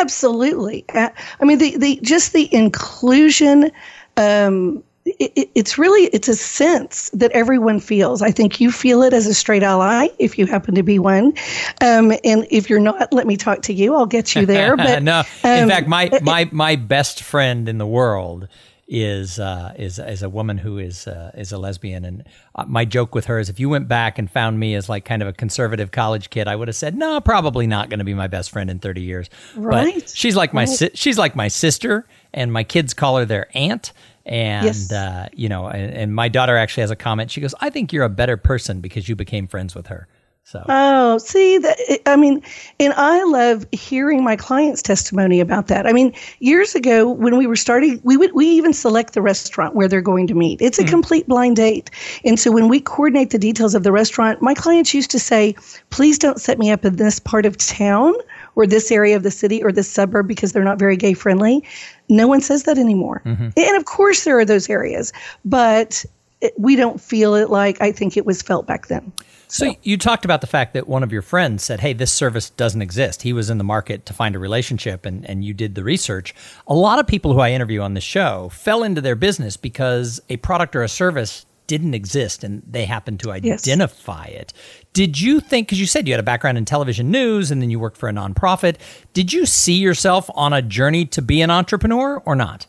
Absolutely. 0.00 0.84
I 0.94 1.12
mean, 1.42 1.58
the, 1.58 1.76
the 1.76 2.00
just 2.02 2.32
the 2.32 2.52
inclusion. 2.54 3.70
Um, 4.16 4.82
it, 5.04 5.48
it's 5.54 5.78
really 5.78 6.06
it's 6.06 6.26
a 6.28 6.34
sense 6.34 7.10
that 7.10 7.30
everyone 7.30 7.78
feels. 7.78 8.22
I 8.22 8.32
think 8.32 8.60
you 8.60 8.72
feel 8.72 9.02
it 9.04 9.12
as 9.12 9.26
a 9.26 9.34
straight 9.34 9.62
ally 9.62 10.08
if 10.18 10.36
you 10.36 10.46
happen 10.46 10.74
to 10.74 10.82
be 10.82 10.98
one, 10.98 11.32
um, 11.80 12.12
and 12.24 12.44
if 12.50 12.68
you're 12.68 12.80
not, 12.80 13.12
let 13.12 13.26
me 13.26 13.36
talk 13.36 13.62
to 13.62 13.72
you. 13.72 13.94
I'll 13.94 14.06
get 14.06 14.34
you 14.34 14.46
there. 14.46 14.76
But 14.86 15.04
no, 15.04 15.20
um, 15.44 15.50
in 15.50 15.68
fact, 15.68 15.86
my 15.86 16.10
my 16.22 16.48
my 16.50 16.74
best 16.74 17.22
friend 17.22 17.68
in 17.68 17.78
the 17.78 17.86
world 17.86 18.48
is 18.88 19.38
uh, 19.40 19.74
is 19.76 19.98
is 19.98 20.22
a 20.22 20.28
woman 20.28 20.58
who 20.58 20.78
is 20.78 21.06
uh, 21.08 21.32
is 21.34 21.50
a 21.52 21.58
lesbian, 21.58 22.04
and 22.04 22.24
uh, 22.54 22.64
my 22.66 22.84
joke 22.84 23.14
with 23.14 23.24
her 23.26 23.38
is 23.38 23.48
if 23.48 23.58
you 23.58 23.68
went 23.68 23.88
back 23.88 24.18
and 24.18 24.30
found 24.30 24.60
me 24.60 24.74
as 24.74 24.88
like 24.88 25.04
kind 25.04 25.22
of 25.22 25.28
a 25.28 25.32
conservative 25.32 25.90
college 25.90 26.30
kid, 26.30 26.46
I 26.46 26.54
would 26.56 26.68
have 26.68 26.76
said 26.76 26.94
no, 26.96 27.20
probably 27.20 27.66
not 27.66 27.88
going 27.90 27.98
to 27.98 28.04
be 28.04 28.14
my 28.14 28.28
best 28.28 28.50
friend 28.50 28.70
in 28.70 28.78
thirty 28.78 29.02
years. 29.02 29.28
Right. 29.56 29.94
But 29.94 30.08
she's 30.10 30.36
like 30.36 30.54
my 30.54 30.62
Right. 30.62 30.68
si- 30.68 30.90
she's 30.94 31.18
like 31.18 31.34
my 31.34 31.48
sister, 31.48 32.06
and 32.32 32.52
my 32.52 32.62
kids 32.64 32.94
call 32.94 33.16
her 33.18 33.24
their 33.24 33.48
aunt. 33.54 33.92
And 34.24 34.66
Yes. 34.66 34.90
uh, 34.92 35.28
you 35.32 35.48
know, 35.48 35.68
and, 35.68 35.92
and 35.92 36.14
my 36.14 36.28
daughter 36.28 36.56
actually 36.56 36.82
has 36.82 36.90
a 36.90 36.96
comment. 36.96 37.30
She 37.30 37.40
goes, 37.40 37.54
"I 37.60 37.70
think 37.70 37.92
you're 37.92 38.04
a 38.04 38.08
better 38.08 38.36
person 38.36 38.80
because 38.80 39.08
you 39.08 39.16
became 39.16 39.46
friends 39.46 39.74
with 39.74 39.86
her." 39.88 40.06
So 40.46 40.64
Oh, 40.68 41.18
see 41.18 41.58
that 41.58 41.76
I 42.06 42.14
mean, 42.14 42.40
and 42.78 42.92
I 42.92 43.24
love 43.24 43.66
hearing 43.72 44.22
my 44.22 44.36
clients' 44.36 44.80
testimony 44.80 45.40
about 45.40 45.66
that. 45.66 45.88
I 45.88 45.92
mean, 45.92 46.14
years 46.38 46.76
ago 46.76 47.10
when 47.10 47.36
we 47.36 47.48
were 47.48 47.56
starting, 47.56 48.00
we 48.04 48.16
would 48.16 48.32
we 48.32 48.46
even 48.46 48.72
select 48.72 49.14
the 49.14 49.22
restaurant 49.22 49.74
where 49.74 49.88
they're 49.88 50.00
going 50.00 50.28
to 50.28 50.34
meet. 50.34 50.62
It's 50.62 50.78
a 50.78 50.84
hmm. 50.84 50.88
complete 50.90 51.26
blind 51.26 51.56
date, 51.56 51.90
and 52.24 52.38
so 52.38 52.52
when 52.52 52.68
we 52.68 52.78
coordinate 52.78 53.30
the 53.30 53.40
details 53.40 53.74
of 53.74 53.82
the 53.82 53.90
restaurant, 53.90 54.40
my 54.40 54.54
clients 54.54 54.94
used 54.94 55.10
to 55.10 55.18
say, 55.18 55.56
"Please 55.90 56.16
don't 56.16 56.40
set 56.40 56.60
me 56.60 56.70
up 56.70 56.84
in 56.84 56.94
this 56.94 57.18
part 57.18 57.44
of 57.44 57.56
town." 57.56 58.14
Or 58.54 58.66
this 58.66 58.90
area 58.90 59.14
of 59.14 59.22
the 59.22 59.30
city 59.30 59.62
or 59.62 59.70
this 59.70 59.86
suburb 59.86 60.26
because 60.26 60.52
they're 60.52 60.64
not 60.64 60.78
very 60.78 60.96
gay 60.96 61.12
friendly. 61.12 61.62
No 62.08 62.26
one 62.26 62.40
says 62.40 62.62
that 62.62 62.78
anymore. 62.78 63.20
Mm-hmm. 63.26 63.48
And 63.54 63.76
of 63.76 63.84
course, 63.84 64.24
there 64.24 64.38
are 64.38 64.46
those 64.46 64.70
areas, 64.70 65.12
but 65.44 66.06
it, 66.40 66.52
we 66.58 66.76
don't 66.76 67.00
feel 67.00 67.34
it 67.34 67.50
like 67.50 67.80
I 67.80 67.92
think 67.92 68.16
it 68.16 68.26
was 68.26 68.42
felt 68.42 68.66
back 68.66 68.88
then. 68.88 69.12
So 69.48 69.74
you 69.84 69.96
talked 69.96 70.24
about 70.24 70.40
the 70.40 70.48
fact 70.48 70.74
that 70.74 70.88
one 70.88 71.04
of 71.04 71.12
your 71.12 71.22
friends 71.22 71.62
said, 71.62 71.78
"Hey, 71.80 71.92
this 71.92 72.12
service 72.12 72.50
doesn't 72.50 72.82
exist." 72.82 73.22
He 73.22 73.32
was 73.32 73.48
in 73.48 73.58
the 73.58 73.64
market 73.64 74.04
to 74.06 74.12
find 74.12 74.34
a 74.34 74.38
relationship, 74.40 75.06
and 75.06 75.24
and 75.28 75.44
you 75.44 75.54
did 75.54 75.74
the 75.76 75.84
research. 75.84 76.34
A 76.66 76.74
lot 76.74 76.98
of 76.98 77.06
people 77.06 77.32
who 77.32 77.38
I 77.40 77.52
interview 77.52 77.80
on 77.80 77.94
the 77.94 78.00
show 78.00 78.50
fell 78.52 78.82
into 78.82 79.00
their 79.00 79.14
business 79.14 79.56
because 79.56 80.20
a 80.28 80.36
product 80.38 80.74
or 80.74 80.82
a 80.82 80.88
service 80.88 81.46
didn't 81.68 81.94
exist, 81.94 82.42
and 82.44 82.62
they 82.68 82.84
happened 82.86 83.18
to 83.20 83.28
Yes. 83.42 83.62
identify 83.66 84.24
it. 84.26 84.52
Did 84.92 85.20
you 85.20 85.40
think? 85.40 85.68
Because 85.68 85.80
you 85.80 85.86
said 85.86 86.06
you 86.08 86.12
had 86.12 86.20
a 86.20 86.24
background 86.24 86.58
in 86.58 86.64
television 86.64 87.10
news, 87.10 87.50
and 87.52 87.62
then 87.62 87.70
you 87.70 87.78
worked 87.78 87.96
for 87.98 88.08
a 88.08 88.12
nonprofit. 88.12 88.76
Did 89.14 89.32
you 89.32 89.46
see 89.46 89.74
yourself 89.74 90.28
on 90.34 90.52
a 90.52 90.60
journey 90.62 91.04
to 91.06 91.22
be 91.22 91.40
an 91.40 91.50
entrepreneur 91.50 92.20
or 92.24 92.34
not? 92.34 92.66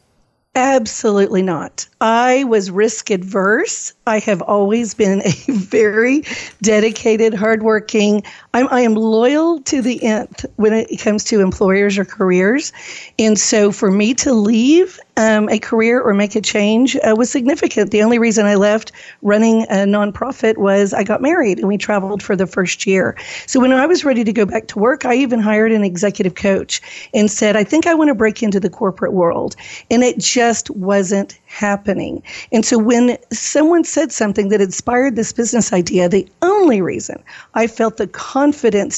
Absolutely 0.58 1.44
not. 1.44 1.88
I 2.02 2.44
was 2.46 2.72
risk 2.72 3.12
adverse. 3.12 3.94
I 4.08 4.18
have 4.20 4.42
always 4.42 4.96
been 4.96 5.22
a 5.22 5.30
very 5.52 6.24
dedicated, 6.64 7.36
hardworking. 7.36 8.24
I'm, 8.58 8.68
I 8.72 8.82
am 8.82 8.96
loyal 8.96 9.60
to 9.62 9.84
the 9.84 10.04
nth 10.04 10.44
when 10.56 10.74
it 10.74 11.00
comes 11.00 11.24
to 11.26 11.42
employers 11.42 11.96
or 12.00 12.06
careers. 12.06 12.74
And 13.20 13.38
so 13.38 13.72
for 13.72 13.92
me 13.92 14.16
to 14.16 14.34
leave 14.34 15.00
um, 15.16 15.48
a 15.50 15.60
career 15.60 16.02
or 16.02 16.14
make 16.16 16.36
a 16.36 16.42
change 16.42 16.96
uh, 16.98 17.14
was 17.16 17.30
significant. 17.30 17.92
The 17.92 18.02
only 18.02 18.18
reason 18.18 18.48
I 18.48 18.56
left 18.56 18.92
running 19.22 19.64
a 19.64 19.86
nonprofit 19.86 20.58
was 20.58 20.92
I 20.94 21.04
got 21.04 21.22
married 21.22 21.60
and 21.60 21.68
we 21.68 21.78
traveled 21.78 22.24
for 22.24 22.36
the 22.36 22.48
first 22.48 22.88
year. 22.88 23.16
So 23.46 23.60
when 23.60 23.72
I 23.74 23.86
was 23.86 24.04
ready 24.04 24.24
to 24.24 24.34
go 24.34 24.46
back 24.46 24.68
to 24.70 24.80
work, 24.80 25.06
I 25.06 25.14
even 25.16 25.40
hired 25.40 25.72
an 25.72 25.84
executive 25.84 26.34
coach 26.34 26.82
and 27.14 27.30
said, 27.30 27.56
I 27.56 27.64
think 27.64 27.86
I 27.86 27.94
want 27.94 28.08
to 28.10 28.16
break 28.16 28.42
into 28.42 28.60
the 28.60 28.70
corporate 28.72 29.14
world. 29.14 29.56
And 29.92 30.04
it 30.04 30.18
just 30.18 30.72
wasn't 30.72 31.38
happening. 31.46 32.22
And 32.52 32.66
so 32.66 32.78
when 32.78 33.18
someone 33.32 33.84
said 33.84 34.12
something 34.12 34.50
that 34.50 34.62
inspired 34.62 35.16
this 35.16 35.32
business 35.32 35.74
idea, 35.74 36.10
the 36.10 36.28
only 36.42 36.82
reason 36.82 37.24
I 37.56 37.68
felt 37.68 37.98
the 37.98 38.08
confidence 38.08 38.47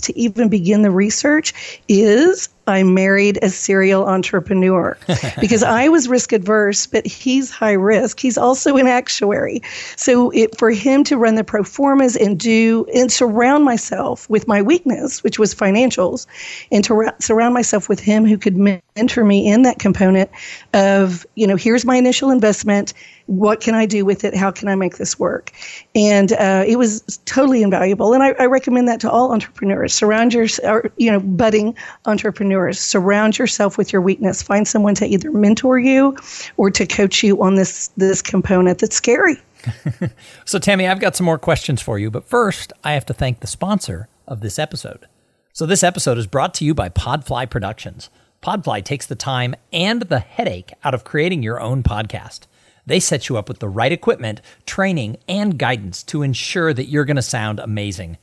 to 0.01 0.17
even 0.17 0.49
begin 0.49 0.81
the 0.81 0.91
research 0.91 1.81
is 1.87 2.49
I 2.69 2.83
married 2.83 3.39
a 3.41 3.49
serial 3.49 4.05
entrepreneur 4.05 4.97
because 5.41 5.63
I 5.63 5.89
was 5.89 6.07
risk 6.07 6.31
adverse, 6.31 6.85
but 6.85 7.05
he's 7.05 7.49
high 7.49 7.73
risk. 7.73 8.19
He's 8.19 8.37
also 8.37 8.77
an 8.77 8.87
actuary. 8.87 9.61
So 9.95 10.29
it, 10.31 10.57
for 10.57 10.69
him 10.69 11.03
to 11.05 11.17
run 11.17 11.35
the 11.35 11.43
pro 11.43 11.63
formas 11.63 12.15
and 12.15 12.39
do 12.39 12.85
and 12.93 13.11
surround 13.11 13.65
myself 13.65 14.29
with 14.29 14.47
my 14.47 14.61
weakness, 14.61 15.23
which 15.23 15.39
was 15.39 15.55
financials, 15.55 16.27
and 16.71 16.83
to 16.83 16.93
ra- 16.93 17.11
surround 17.19 17.53
myself 17.53 17.89
with 17.89 17.99
him 17.99 18.25
who 18.25 18.37
could 18.37 18.55
mentor 18.55 19.25
me 19.25 19.49
in 19.49 19.63
that 19.63 19.79
component 19.79 20.29
of, 20.73 21.25
you 21.35 21.47
know, 21.47 21.55
here's 21.55 21.85
my 21.85 21.95
initial 21.95 22.29
investment. 22.29 22.93
What 23.25 23.61
can 23.61 23.75
I 23.75 23.85
do 23.85 24.05
with 24.05 24.23
it? 24.23 24.35
How 24.35 24.51
can 24.51 24.67
I 24.67 24.75
make 24.75 24.97
this 24.97 25.19
work? 25.19 25.51
And 25.95 26.31
uh, 26.33 26.63
it 26.67 26.77
was 26.77 27.19
totally 27.25 27.61
invaluable. 27.61 28.13
And 28.13 28.23
I, 28.23 28.29
I 28.39 28.45
recommend 28.45 28.87
that 28.87 28.99
to 29.01 29.11
all 29.11 29.31
entrepreneurs. 29.31 29.93
Surround 29.93 30.33
your, 30.33 30.47
or, 30.63 30.91
you 30.97 31.11
know, 31.11 31.19
budding 31.19 31.75
entrepreneurs. 32.05 32.58
Surround 32.73 33.37
yourself 33.37 33.77
with 33.77 33.91
your 33.93 34.01
weakness. 34.01 34.41
Find 34.41 34.67
someone 34.67 34.95
to 34.95 35.05
either 35.05 35.31
mentor 35.31 35.79
you 35.79 36.15
or 36.57 36.69
to 36.71 36.85
coach 36.85 37.23
you 37.23 37.41
on 37.41 37.55
this 37.55 37.87
this 37.97 38.21
component 38.21 38.79
that's 38.79 38.95
scary. 38.95 39.35
So, 40.45 40.57
Tammy, 40.57 40.87
I've 40.87 40.99
got 40.99 41.15
some 41.15 41.25
more 41.25 41.37
questions 41.37 41.81
for 41.81 41.99
you, 41.99 42.09
but 42.09 42.27
first, 42.27 42.73
I 42.83 42.93
have 42.93 43.05
to 43.07 43.13
thank 43.13 43.39
the 43.39 43.47
sponsor 43.47 44.07
of 44.27 44.41
this 44.41 44.57
episode. 44.57 45.05
So, 45.53 45.65
this 45.65 45.83
episode 45.83 46.17
is 46.17 46.25
brought 46.25 46.53
to 46.55 46.65
you 46.65 46.73
by 46.73 46.89
Podfly 46.89 47.47
Productions. 47.49 48.09
Podfly 48.41 48.83
takes 48.83 49.05
the 49.05 49.15
time 49.15 49.53
and 49.71 50.03
the 50.03 50.19
headache 50.19 50.73
out 50.83 50.93
of 50.93 51.03
creating 51.03 51.43
your 51.43 51.59
own 51.59 51.83
podcast. 51.83 52.47
They 52.85 52.99
set 52.99 53.29
you 53.29 53.37
up 53.37 53.47
with 53.47 53.59
the 53.59 53.69
right 53.69 53.91
equipment, 53.91 54.41
training, 54.65 55.17
and 55.27 55.59
guidance 55.59 56.01
to 56.03 56.23
ensure 56.23 56.73
that 56.73 56.87
you're 56.87 57.05
going 57.05 57.17
to 57.17 57.21
sound 57.21 57.59
amazing. 57.59 58.17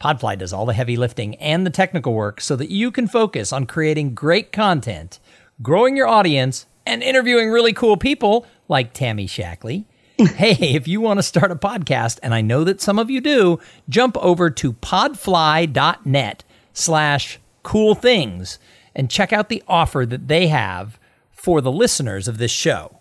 Podfly 0.00 0.38
does 0.38 0.52
all 0.52 0.64
the 0.64 0.72
heavy 0.72 0.96
lifting 0.96 1.34
and 1.36 1.66
the 1.66 1.70
technical 1.70 2.14
work 2.14 2.40
so 2.40 2.56
that 2.56 2.70
you 2.70 2.90
can 2.90 3.06
focus 3.06 3.52
on 3.52 3.66
creating 3.66 4.14
great 4.14 4.50
content, 4.50 5.18
growing 5.62 5.94
your 5.96 6.06
audience, 6.06 6.64
and 6.86 7.02
interviewing 7.02 7.50
really 7.50 7.74
cool 7.74 7.98
people 7.98 8.46
like 8.66 8.94
Tammy 8.94 9.26
Shaklee. 9.26 9.84
hey, 10.16 10.74
if 10.74 10.88
you 10.88 11.00
want 11.00 11.18
to 11.18 11.22
start 11.22 11.50
a 11.50 11.56
podcast, 11.56 12.18
and 12.22 12.34
I 12.34 12.40
know 12.40 12.64
that 12.64 12.80
some 12.80 12.98
of 12.98 13.10
you 13.10 13.20
do, 13.20 13.60
jump 13.88 14.16
over 14.18 14.48
to 14.50 14.72
podfly.net 14.72 16.44
slash 16.72 17.38
cool 17.62 17.94
things 17.94 18.58
and 18.94 19.10
check 19.10 19.32
out 19.32 19.50
the 19.50 19.62
offer 19.68 20.06
that 20.06 20.28
they 20.28 20.48
have 20.48 20.98
for 21.30 21.60
the 21.60 21.72
listeners 21.72 22.26
of 22.26 22.38
this 22.38 22.50
show. 22.50 22.99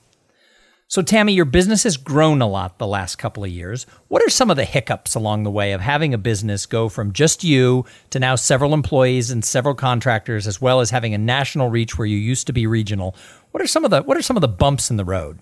So, 0.90 1.04
Tammy, 1.04 1.34
your 1.34 1.46
business 1.46 1.84
has 1.84 1.98
grown 1.98 2.42
a 2.42 2.48
lot 2.48 2.80
the 2.80 2.88
last 2.88 3.18
couple 3.18 3.44
of 3.44 3.52
years. 3.52 3.86
What 4.08 4.24
are 4.24 4.30
some 4.30 4.50
of 4.50 4.58
the 4.58 4.66
hiccups 4.66 5.14
along 5.14 5.44
the 5.44 5.52
way 5.52 5.74
of 5.74 5.82
having 5.82 6.16
a 6.16 6.18
business 6.18 6.66
go 6.66 6.90
from 6.90 7.14
just 7.14 7.44
you 7.44 7.86
to 8.10 8.18
now 8.18 8.34
several 8.34 8.74
employees 8.74 9.30
and 9.30 9.46
several 9.46 9.76
contractors, 9.76 10.48
as 10.48 10.60
well 10.60 10.80
as 10.80 10.90
having 10.90 11.14
a 11.14 11.20
national 11.20 11.70
reach 11.70 12.00
where 12.00 12.08
you 12.08 12.18
used 12.18 12.48
to 12.48 12.54
be 12.54 12.66
regional? 12.66 13.16
What 13.52 13.62
are 13.62 13.68
some 13.68 13.86
of 13.86 13.92
the 13.92 14.02
What 14.02 14.18
are 14.18 14.24
some 14.24 14.36
of 14.36 14.42
the 14.42 14.48
bumps 14.48 14.90
in 14.90 14.98
the 14.98 15.06
road? 15.06 15.38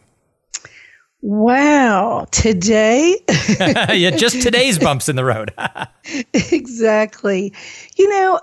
Wow. 1.21 2.27
Today, 2.31 3.15
yeah, 3.59 4.11
just 4.11 4.41
today's 4.41 4.77
bumps 4.77 5.07
in 5.07 5.15
the 5.15 5.23
road. 5.23 5.53
exactly. 6.33 7.53
You 7.95 8.09
know, 8.09 8.41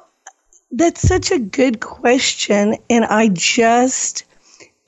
that's 0.71 1.03
such 1.03 1.31
a 1.31 1.39
good 1.39 1.81
question. 1.81 2.77
And 2.89 3.05
I 3.05 3.29
just, 3.29 4.25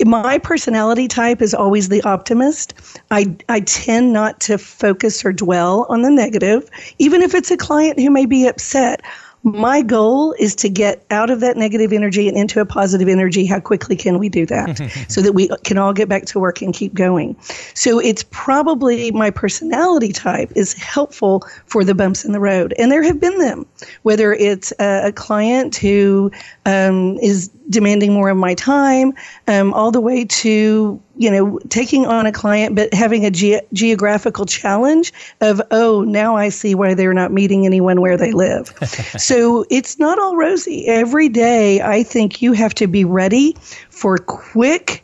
my 0.04 0.38
personality 0.38 1.09
type 1.09 1.40
is 1.40 1.54
always 1.54 1.88
the 1.88 2.02
optimist. 2.02 2.74
I, 3.11 3.35
I 3.48 3.61
tend 3.61 4.12
not 4.12 4.40
to 4.40 4.59
focus 4.59 5.24
or 5.24 5.32
dwell 5.32 5.87
on 5.88 6.02
the 6.02 6.11
negative, 6.11 6.68
even 6.98 7.22
if 7.22 7.35
it's 7.35 7.50
a 7.50 7.56
client 7.56 7.98
who 7.98 8.11
may 8.11 8.26
be 8.26 8.46
upset. 8.46 9.00
My 9.46 9.80
goal 9.80 10.35
is 10.40 10.56
to 10.56 10.68
get 10.68 11.06
out 11.11 11.30
of 11.30 11.38
that 11.38 11.56
negative 11.56 11.92
energy 11.92 12.26
and 12.26 12.37
into 12.37 12.61
a 12.61 12.66
positive 12.66 13.06
energy. 13.06 13.46
How 13.46 13.61
quickly 13.61 13.94
can 13.94 14.18
we 14.18 14.28
do 14.28 14.44
that 14.46 15.06
so 15.09 15.22
that 15.22 15.35
we 15.35 15.48
can 15.62 15.78
all 15.78 15.92
get 15.92 16.09
back 16.09 16.24
to 16.26 16.40
work 16.40 16.62
and 16.62 16.74
keep 16.74 16.94
going? 16.94 17.37
So 17.74 18.00
it's 18.00 18.24
probably 18.30 19.12
my 19.12 19.30
personality 19.30 20.12
type 20.12 20.50
is 20.56 20.72
helpful 20.72 21.46
for 21.66 21.85
the 21.85 21.94
bumps 21.94 22.24
in 22.24 22.32
the 22.32 22.40
road. 22.40 22.74
And 22.76 22.90
there 22.90 23.04
have 23.04 23.20
been 23.20 23.38
them, 23.38 23.66
whether 24.02 24.32
it's 24.32 24.72
a, 24.80 25.06
a 25.06 25.12
client 25.12 25.76
who 25.76 26.32
um, 26.64 27.16
is 27.18 27.46
demanding 27.70 28.12
more 28.12 28.30
of 28.30 28.37
my 28.37 28.54
time, 28.54 29.14
um, 29.46 29.72
all 29.74 29.92
the 29.92 30.00
way 30.00 30.24
to 30.24 31.00
you 31.16 31.31
know, 31.31 31.59
taking 31.68 32.07
on 32.07 32.26
a 32.26 32.33
client, 32.33 32.74
but 32.74 32.92
having 32.92 33.24
a 33.24 33.31
ge- 33.31 33.62
geographical 33.72 34.46
challenge 34.46 35.12
of, 35.40 35.61
oh, 35.70 36.02
now 36.02 36.37
I 36.37 36.50
see 36.50 36.74
why 36.74 36.94
they're 36.94 37.14
not 37.14 37.33
meeting 37.33 37.66
anyone 37.66 38.00
where 38.00 38.16
they 38.16 38.33
live. 38.33 38.72
so 39.18 39.64
it's 39.70 39.98
not 39.98 40.18
all 40.18 40.37
rosy. 40.37 40.87
Every 40.87 41.29
day, 41.29 41.81
I 41.81 42.02
think 42.02 42.42
you 42.42 42.52
have 42.52 42.74
to 42.74 42.87
be 42.87 43.05
ready 43.05 43.57
for 43.90 44.18
quick 44.18 45.02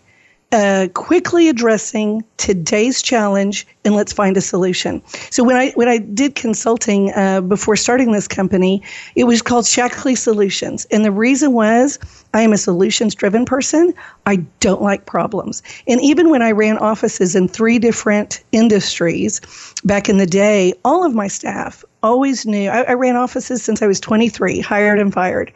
uh, 0.52 0.88
quickly 0.92 1.48
addressing 1.48 2.22
today's 2.36 3.00
challenge 3.00 3.66
and 3.84 3.94
let's 3.94 4.12
find 4.12 4.36
a 4.36 4.40
solution. 4.40 5.02
So 5.30 5.42
when 5.42 5.56
I 5.56 5.70
when 5.72 5.88
I 5.88 5.98
did 5.98 6.34
consulting 6.34 7.12
uh, 7.12 7.40
before 7.40 7.76
starting 7.76 8.12
this 8.12 8.28
company, 8.28 8.82
it 9.16 9.24
was 9.24 9.42
called 9.42 9.64
Shaklee 9.64 10.16
Solutions, 10.16 10.86
and 10.90 11.04
the 11.04 11.12
reason 11.12 11.52
was 11.52 11.98
I 12.34 12.42
am 12.42 12.52
a 12.52 12.58
solutions 12.58 13.14
driven 13.14 13.44
person. 13.44 13.92
I 14.26 14.36
don't 14.60 14.82
like 14.82 15.06
problems, 15.06 15.62
and 15.86 16.00
even 16.00 16.30
when 16.30 16.42
I 16.42 16.52
ran 16.52 16.78
offices 16.78 17.34
in 17.34 17.48
three 17.48 17.78
different 17.78 18.42
industries 18.52 19.40
back 19.84 20.08
in 20.08 20.18
the 20.18 20.26
day, 20.26 20.74
all 20.84 21.04
of 21.04 21.14
my 21.14 21.28
staff 21.28 21.84
always 22.02 22.44
knew 22.44 22.68
I, 22.68 22.82
I, 22.82 22.92
ran 22.94 23.16
offices 23.16 23.62
since 23.62 23.80
I 23.80 23.86
was 23.86 24.00
23, 24.00 24.60
hired 24.60 24.98
and 24.98 25.12
fired. 25.12 25.52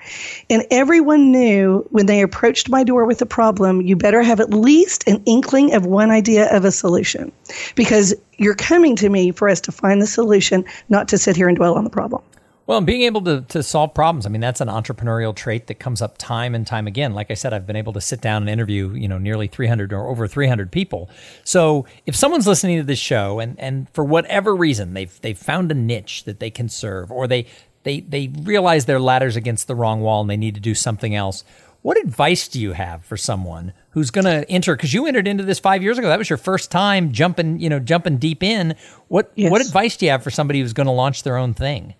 And 0.49 0.65
everyone 0.71 1.33
knew 1.33 1.87
when 1.91 2.07
they 2.07 2.23
approached 2.23 2.69
my 2.69 2.85
door 2.85 3.05
with 3.05 3.21
a 3.21 3.27
problem, 3.27 3.83
you 3.83 3.97
better 3.97 4.23
have 4.23 4.41
at 4.41 4.51
least 4.51 5.07
an 5.09 5.23
inkling 5.27 5.75
of 5.75 5.87
one 5.87 6.11
idea 6.11 6.55
of 6.55 6.65
a 6.65 6.71
solution 6.71 7.33
because 7.75 8.15
you're 8.39 8.55
coming 8.55 8.97
to 8.97 9.09
me 9.09 9.31
for 9.31 9.49
us 9.49 9.61
to 9.63 9.73
find 9.73 10.01
the 10.01 10.07
solution, 10.07 10.65
not 10.89 11.09
to 11.09 11.19
sit 11.19 11.37
here 11.37 11.49
and 11.49 11.57
dwell 11.57 11.75
on 11.75 11.85
the 11.85 11.91
problem. 11.91 12.23
Well, 12.67 12.79
and 12.79 12.87
being 12.87 13.03
able 13.03 13.23
to, 13.23 13.43
to 13.43 13.63
solve 13.63 13.95
problems, 13.95 14.27
I 14.27 14.29
mean, 14.29 14.41
that's 14.41 14.61
an 14.61 14.67
entrepreneurial 14.67 15.35
trait 15.35 15.69
that 15.69 15.79
comes 15.79 16.03
up 16.03 16.19
time 16.19 16.53
and 16.53 16.67
time 16.67 16.89
again. 16.89 17.15
Like 17.15 17.31
I 17.31 17.35
said, 17.35 17.53
I've 17.53 17.67
been 17.67 17.77
able 17.77 17.93
to 17.93 18.01
sit 18.01 18.21
down 18.21 18.43
and 18.43 18.51
interview, 18.51 18.91
you 18.91 19.07
know, 19.07 19.19
nearly 19.19 19.47
300 19.47 19.93
or 19.93 20.09
over 20.09 20.27
300 20.27 20.73
people. 20.73 21.09
So 21.45 21.87
if 22.07 22.17
someone's 22.17 22.49
listening 22.49 22.79
to 22.79 22.83
this 22.83 22.99
show 22.99 23.39
and, 23.39 23.59
and 23.61 23.89
for 23.91 24.05
whatever 24.05 24.55
reason, 24.55 24.95
they've, 24.95 25.21
they've 25.21 25.39
found 25.39 25.71
a 25.71 25.75
niche 25.75 26.25
that 26.25 26.41
they 26.41 26.51
can 26.51 26.69
serve 26.69 27.13
or 27.13 27.29
they, 27.29 27.47
they, 27.85 28.01
they 28.01 28.33
realize 28.43 28.87
their 28.87 28.99
ladder's 28.99 29.37
against 29.37 29.69
the 29.69 29.77
wrong 29.77 30.01
wall 30.01 30.23
and 30.23 30.29
they 30.29 30.37
need 30.37 30.57
to 30.57 30.61
do 30.61 30.75
something 30.75 31.15
else, 31.15 31.45
what 31.83 31.97
advice 31.97 32.49
do 32.49 32.61
you 32.61 32.73
have 32.73 33.05
for 33.05 33.17
someone 33.17 33.73
who's 33.97 34.11
going 34.11 34.27
to 34.27 34.49
enter? 34.51 34.77
Because 34.77 34.93
you 34.93 35.07
entered 35.07 35.27
into 35.27 35.43
this 35.43 35.59
five 35.59 35.83
years 35.83 35.97
ago. 35.97 36.09
That 36.09 36.19
was 36.19 36.29
your 36.29 36.37
first 36.37 36.71
time 36.71 37.13
jumping, 37.13 37.59
you 37.61 37.71
know, 37.71 37.79
jumping 37.79 38.19
deep 38.19 38.43
in. 38.43 38.75
What, 39.09 39.33
yes. 39.37 39.51
what 39.51 39.63
advice 39.63 39.97
do 39.97 40.05
you 40.05 40.11
have 40.11 40.23
for 40.23 40.31
somebody 40.31 40.61
who's 40.61 40.75
going 40.75 40.87
to 40.87 40.93
launch 40.93 41.23
their 41.23 41.39
own 41.39 41.55
thing? 41.55 41.95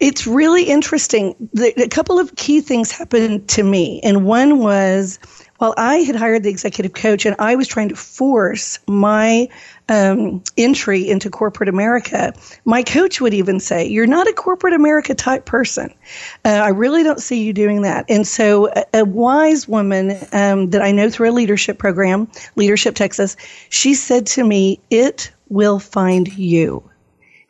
It's 0.00 0.26
really 0.26 0.64
interesting. 0.64 1.36
The, 1.52 1.72
a 1.80 1.88
couple 1.88 2.18
of 2.18 2.34
key 2.34 2.60
things 2.60 2.90
happened 2.90 3.46
to 3.50 3.62
me, 3.62 4.00
and 4.02 4.24
one 4.24 4.58
was 4.58 5.20
while 5.60 5.74
I 5.76 5.96
had 5.96 6.16
hired 6.16 6.42
the 6.42 6.48
executive 6.48 6.94
coach 6.94 7.26
and 7.26 7.36
I 7.38 7.54
was 7.54 7.68
trying 7.68 7.90
to 7.90 7.94
force 7.94 8.78
my 8.88 9.46
um, 9.90 10.42
entry 10.56 11.06
into 11.06 11.28
corporate 11.28 11.68
America, 11.68 12.32
my 12.64 12.82
coach 12.82 13.20
would 13.20 13.34
even 13.34 13.60
say, 13.60 13.86
You're 13.86 14.06
not 14.06 14.26
a 14.26 14.32
corporate 14.32 14.72
America 14.72 15.14
type 15.14 15.44
person. 15.44 15.92
Uh, 16.46 16.48
I 16.48 16.70
really 16.70 17.02
don't 17.02 17.20
see 17.20 17.44
you 17.44 17.52
doing 17.52 17.82
that. 17.82 18.06
And 18.08 18.26
so, 18.26 18.72
a, 18.72 18.86
a 18.94 19.04
wise 19.04 19.68
woman 19.68 20.16
um, 20.32 20.70
that 20.70 20.80
I 20.80 20.92
know 20.92 21.10
through 21.10 21.30
a 21.30 21.32
leadership 21.32 21.76
program, 21.76 22.26
Leadership 22.56 22.94
Texas, 22.94 23.36
she 23.68 23.92
said 23.92 24.26
to 24.28 24.44
me, 24.44 24.80
It 24.88 25.30
will 25.50 25.78
find 25.78 26.32
you. 26.38 26.82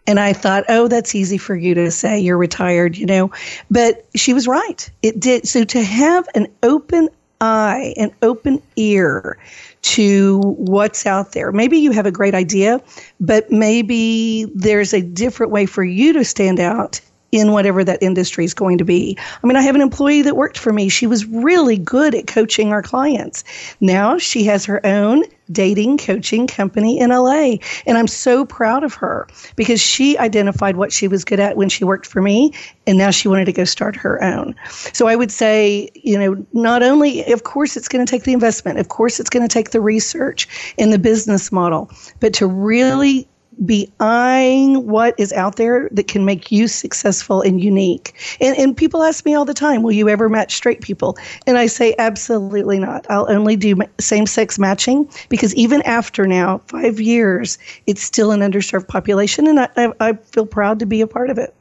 And 0.08 0.18
I 0.18 0.32
thought, 0.32 0.64
oh, 0.68 0.88
that's 0.88 1.14
easy 1.14 1.38
for 1.38 1.54
you 1.54 1.74
to 1.74 1.92
say. 1.92 2.18
You're 2.18 2.38
retired, 2.38 2.96
you 2.96 3.06
know. 3.06 3.30
But 3.70 4.04
she 4.16 4.34
was 4.34 4.48
right. 4.48 4.90
It 5.02 5.20
did. 5.20 5.46
So 5.46 5.62
to 5.62 5.82
have 5.84 6.26
an 6.34 6.48
open 6.64 7.10
eye, 7.40 7.94
an 7.96 8.12
open 8.22 8.62
ear 8.76 9.38
to 9.82 10.40
what's 10.58 11.06
out 11.06 11.32
there. 11.32 11.52
Maybe 11.52 11.78
you 11.78 11.90
have 11.92 12.06
a 12.06 12.10
great 12.10 12.34
idea, 12.34 12.80
but 13.20 13.50
maybe 13.50 14.44
there's 14.54 14.92
a 14.92 15.00
different 15.00 15.52
way 15.52 15.66
for 15.66 15.84
you 15.84 16.12
to 16.12 16.24
stand 16.24 16.60
out 16.60 17.00
in 17.32 17.52
whatever 17.52 17.84
that 17.84 18.02
industry 18.02 18.44
is 18.44 18.54
going 18.54 18.78
to 18.78 18.84
be. 18.84 19.16
I 19.42 19.46
mean, 19.46 19.56
I 19.56 19.62
have 19.62 19.74
an 19.74 19.80
employee 19.80 20.22
that 20.22 20.36
worked 20.36 20.58
for 20.58 20.72
me. 20.72 20.88
She 20.88 21.06
was 21.06 21.26
really 21.26 21.78
good 21.78 22.14
at 22.14 22.26
coaching 22.26 22.72
our 22.72 22.82
clients. 22.82 23.44
Now 23.80 24.18
she 24.18 24.44
has 24.44 24.64
her 24.64 24.84
own 24.84 25.24
dating 25.52 25.98
coaching 25.98 26.46
company 26.46 26.98
in 26.98 27.10
LA. 27.10 27.56
And 27.86 27.98
I'm 27.98 28.06
so 28.06 28.44
proud 28.44 28.84
of 28.84 28.94
her 28.94 29.26
because 29.56 29.80
she 29.80 30.16
identified 30.18 30.76
what 30.76 30.92
she 30.92 31.08
was 31.08 31.24
good 31.24 31.40
at 31.40 31.56
when 31.56 31.68
she 31.68 31.84
worked 31.84 32.06
for 32.06 32.22
me. 32.22 32.52
And 32.86 32.98
now 32.98 33.10
she 33.10 33.28
wanted 33.28 33.46
to 33.46 33.52
go 33.52 33.64
start 33.64 33.96
her 33.96 34.22
own. 34.22 34.54
So 34.92 35.06
I 35.06 35.16
would 35.16 35.30
say, 35.30 35.90
you 35.94 36.18
know, 36.18 36.46
not 36.52 36.82
only, 36.82 37.24
of 37.32 37.44
course, 37.44 37.76
it's 37.76 37.88
going 37.88 38.04
to 38.04 38.10
take 38.10 38.24
the 38.24 38.32
investment, 38.32 38.78
of 38.78 38.88
course, 38.88 39.20
it's 39.20 39.30
going 39.30 39.46
to 39.46 39.52
take 39.52 39.70
the 39.70 39.80
research 39.80 40.48
and 40.78 40.92
the 40.92 40.98
business 40.98 41.50
model, 41.52 41.90
but 42.20 42.32
to 42.34 42.46
really 42.46 43.28
be 43.64 43.90
eyeing 44.00 44.86
what 44.86 45.14
is 45.18 45.32
out 45.32 45.56
there 45.56 45.88
that 45.92 46.08
can 46.08 46.24
make 46.24 46.50
you 46.50 46.68
successful 46.68 47.42
and 47.42 47.62
unique. 47.62 48.14
And, 48.40 48.56
and 48.56 48.76
people 48.76 49.02
ask 49.02 49.24
me 49.24 49.34
all 49.34 49.44
the 49.44 49.54
time, 49.54 49.82
will 49.82 49.92
you 49.92 50.08
ever 50.08 50.28
match 50.28 50.54
straight 50.54 50.80
people? 50.80 51.16
And 51.46 51.58
I 51.58 51.66
say, 51.66 51.94
absolutely 51.98 52.78
not. 52.78 53.06
I'll 53.10 53.30
only 53.30 53.56
do 53.56 53.76
same 53.98 54.26
sex 54.26 54.58
matching 54.58 55.10
because 55.28 55.54
even 55.54 55.82
after 55.82 56.26
now, 56.26 56.58
five 56.68 57.00
years, 57.00 57.58
it's 57.86 58.02
still 58.02 58.32
an 58.32 58.40
underserved 58.40 58.88
population. 58.88 59.46
And 59.46 59.60
I, 59.60 59.92
I 60.00 60.12
feel 60.14 60.46
proud 60.46 60.78
to 60.78 60.86
be 60.86 61.00
a 61.00 61.06
part 61.06 61.30
of 61.30 61.38
it. 61.38 61.54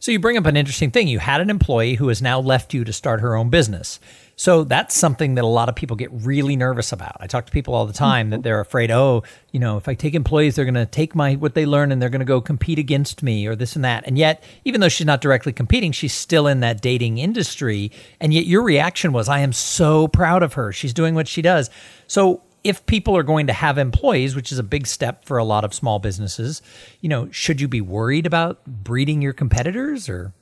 So 0.00 0.12
you 0.12 0.20
bring 0.20 0.36
up 0.36 0.46
an 0.46 0.56
interesting 0.56 0.90
thing. 0.90 1.08
You 1.08 1.18
had 1.18 1.40
an 1.40 1.50
employee 1.50 1.94
who 1.94 2.08
has 2.08 2.22
now 2.22 2.38
left 2.38 2.72
you 2.72 2.84
to 2.84 2.92
start 2.92 3.20
her 3.20 3.34
own 3.34 3.50
business. 3.50 3.98
So 4.38 4.62
that's 4.62 4.96
something 4.96 5.34
that 5.34 5.42
a 5.42 5.48
lot 5.48 5.68
of 5.68 5.74
people 5.74 5.96
get 5.96 6.10
really 6.12 6.54
nervous 6.54 6.92
about. 6.92 7.16
I 7.18 7.26
talk 7.26 7.46
to 7.46 7.52
people 7.52 7.74
all 7.74 7.86
the 7.86 7.92
mm-hmm. 7.92 8.04
time 8.04 8.30
that 8.30 8.44
they're 8.44 8.60
afraid, 8.60 8.88
oh, 8.88 9.24
you 9.50 9.58
know, 9.58 9.76
if 9.78 9.88
I 9.88 9.94
take 9.94 10.14
employees, 10.14 10.54
they're 10.54 10.64
going 10.64 10.74
to 10.74 10.86
take 10.86 11.16
my 11.16 11.34
what 11.34 11.54
they 11.54 11.66
learn 11.66 11.90
and 11.90 12.00
they're 12.00 12.08
going 12.08 12.20
to 12.20 12.24
go 12.24 12.40
compete 12.40 12.78
against 12.78 13.20
me 13.20 13.48
or 13.48 13.56
this 13.56 13.74
and 13.74 13.84
that. 13.84 14.06
And 14.06 14.16
yet, 14.16 14.44
even 14.64 14.80
though 14.80 14.88
she's 14.88 15.08
not 15.08 15.20
directly 15.20 15.52
competing, 15.52 15.90
she's 15.90 16.14
still 16.14 16.46
in 16.46 16.60
that 16.60 16.80
dating 16.80 17.18
industry. 17.18 17.90
And 18.20 18.32
yet 18.32 18.46
your 18.46 18.62
reaction 18.62 19.12
was, 19.12 19.28
I 19.28 19.40
am 19.40 19.52
so 19.52 20.06
proud 20.06 20.44
of 20.44 20.52
her. 20.52 20.72
She's 20.72 20.94
doing 20.94 21.16
what 21.16 21.26
she 21.26 21.42
does. 21.42 21.68
So 22.06 22.40
if 22.62 22.86
people 22.86 23.16
are 23.16 23.24
going 23.24 23.48
to 23.48 23.52
have 23.52 23.76
employees, 23.76 24.36
which 24.36 24.52
is 24.52 24.60
a 24.60 24.62
big 24.62 24.86
step 24.86 25.24
for 25.24 25.38
a 25.38 25.44
lot 25.44 25.64
of 25.64 25.74
small 25.74 25.98
businesses, 25.98 26.62
you 27.00 27.08
know, 27.08 27.28
should 27.32 27.60
you 27.60 27.66
be 27.66 27.80
worried 27.80 28.24
about 28.24 28.64
breeding 28.66 29.20
your 29.20 29.32
competitors 29.32 30.08
or 30.08 30.32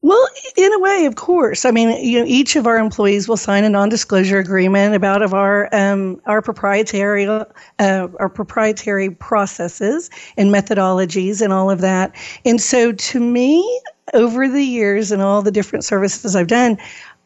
well, 0.00 0.28
in 0.56 0.72
a 0.72 0.78
way, 0.78 1.06
of 1.06 1.16
course. 1.16 1.64
I 1.64 1.72
mean, 1.72 2.04
you 2.04 2.20
know, 2.20 2.24
each 2.26 2.54
of 2.54 2.66
our 2.66 2.78
employees 2.78 3.28
will 3.28 3.36
sign 3.36 3.64
a 3.64 3.68
non-disclosure 3.68 4.38
agreement 4.38 4.94
about 4.94 5.22
of 5.22 5.34
our 5.34 5.68
um, 5.72 6.20
our 6.26 6.40
proprietary 6.40 7.26
uh, 7.26 7.46
our 7.78 8.28
proprietary 8.28 9.10
processes 9.10 10.08
and 10.36 10.54
methodologies 10.54 11.42
and 11.42 11.52
all 11.52 11.68
of 11.68 11.80
that. 11.80 12.14
And 12.44 12.60
so, 12.60 12.92
to 12.92 13.20
me, 13.20 13.80
over 14.14 14.48
the 14.48 14.62
years 14.62 15.10
and 15.10 15.20
all 15.20 15.42
the 15.42 15.50
different 15.50 15.84
services 15.84 16.36
I've 16.36 16.46
done, 16.46 16.78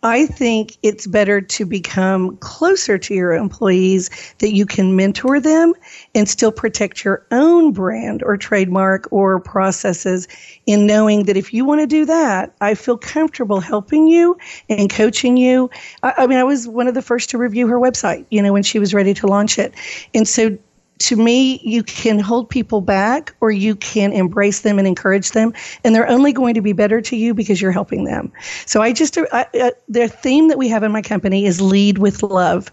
I 0.04 0.26
think 0.26 0.76
it's 0.82 1.06
better 1.06 1.40
to 1.40 1.64
become 1.64 2.36
closer 2.38 2.98
to 2.98 3.14
your 3.14 3.32
employees 3.32 4.10
that 4.38 4.52
you 4.52 4.66
can 4.66 4.96
mentor 4.96 5.38
them 5.38 5.74
and 6.14 6.28
still 6.28 6.50
protect 6.50 7.04
your 7.04 7.24
own 7.30 7.72
brand 7.72 8.22
or 8.24 8.36
trademark 8.36 9.06
or 9.12 9.38
processes 9.38 10.26
in 10.66 10.86
knowing 10.86 11.24
that 11.24 11.36
if 11.36 11.54
you 11.54 11.64
want 11.64 11.82
to 11.82 11.86
do 11.86 12.04
that, 12.06 12.52
I 12.60 12.74
feel 12.74 12.98
comfortable 12.98 13.60
helping 13.60 14.08
you 14.08 14.36
and 14.68 14.90
coaching 14.90 15.36
you. 15.36 15.70
I, 16.02 16.14
I 16.18 16.26
mean, 16.26 16.38
I 16.38 16.44
was 16.44 16.66
one 16.66 16.88
of 16.88 16.94
the 16.94 17.02
first 17.02 17.30
to 17.30 17.38
review 17.38 17.68
her 17.68 17.78
website, 17.78 18.26
you 18.30 18.42
know, 18.42 18.52
when 18.52 18.64
she 18.64 18.80
was 18.80 18.92
ready 18.92 19.14
to 19.14 19.28
launch 19.28 19.56
it. 19.56 19.72
And 20.14 20.26
so 20.26 20.58
to 21.02 21.16
me, 21.16 21.60
you 21.62 21.82
can 21.82 22.18
hold 22.18 22.48
people 22.48 22.80
back 22.80 23.34
or 23.40 23.50
you 23.50 23.74
can 23.74 24.12
embrace 24.12 24.60
them 24.60 24.78
and 24.78 24.86
encourage 24.86 25.32
them. 25.32 25.52
And 25.84 25.94
they're 25.94 26.08
only 26.08 26.32
going 26.32 26.54
to 26.54 26.62
be 26.62 26.72
better 26.72 27.00
to 27.00 27.16
you 27.16 27.34
because 27.34 27.60
you're 27.60 27.72
helping 27.72 28.04
them. 28.04 28.32
So 28.66 28.82
I 28.82 28.92
just, 28.92 29.18
I, 29.32 29.46
uh, 29.60 29.70
the 29.88 30.08
theme 30.08 30.48
that 30.48 30.58
we 30.58 30.68
have 30.68 30.82
in 30.82 30.92
my 30.92 31.02
company 31.02 31.44
is 31.46 31.60
lead 31.60 31.98
with 31.98 32.22
love. 32.22 32.70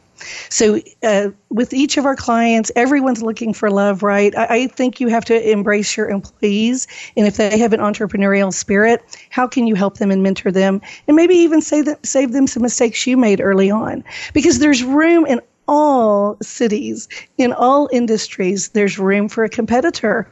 So, 0.49 0.79
uh, 1.01 1.29
with 1.49 1.73
each 1.73 1.97
of 1.97 2.05
our 2.05 2.15
clients, 2.15 2.71
everyone's 2.75 3.21
looking 3.21 3.53
for 3.53 3.71
love, 3.71 4.03
right? 4.03 4.35
I, 4.35 4.45
I, 4.49 4.67
think 4.67 4.99
you 4.99 5.07
have 5.07 5.23
to 5.25 5.51
embrace 5.51 5.95
your 5.95 6.09
employees. 6.09 6.87
And 7.15 7.25
if 7.25 7.37
they 7.37 7.57
have 7.57 7.73
an 7.73 7.79
entrepreneurial 7.79 8.53
spirit, 8.53 9.01
how 9.29 9.47
can 9.47 9.65
you 9.65 9.75
help 9.75 9.97
them 9.97 10.11
and 10.11 10.21
mentor 10.21 10.51
them? 10.51 10.81
And 11.07 11.15
maybe 11.15 11.35
even 11.35 11.61
save 11.61 11.85
them, 11.85 11.97
save 12.03 12.33
them 12.33 12.47
some 12.47 12.63
mistakes 12.63 13.07
you 13.07 13.15
made 13.15 13.39
early 13.39 13.71
on. 13.71 14.03
Because 14.33 14.59
there's 14.59 14.83
room 14.83 15.25
in 15.25 15.39
all 15.69 16.35
cities, 16.41 17.07
in 17.37 17.53
all 17.53 17.87
industries, 17.93 18.69
there's 18.69 18.97
room 18.97 19.29
for 19.29 19.43
a 19.43 19.49
competitor, 19.49 20.27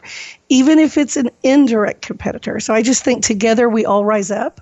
even 0.49 0.79
if 0.79 0.97
it's 0.97 1.15
an 1.15 1.29
indirect 1.43 2.01
competitor. 2.01 2.59
So 2.59 2.73
I 2.73 2.81
just 2.81 3.03
think 3.03 3.23
together 3.23 3.69
we 3.69 3.85
all 3.85 4.03
rise 4.03 4.31
up 4.31 4.59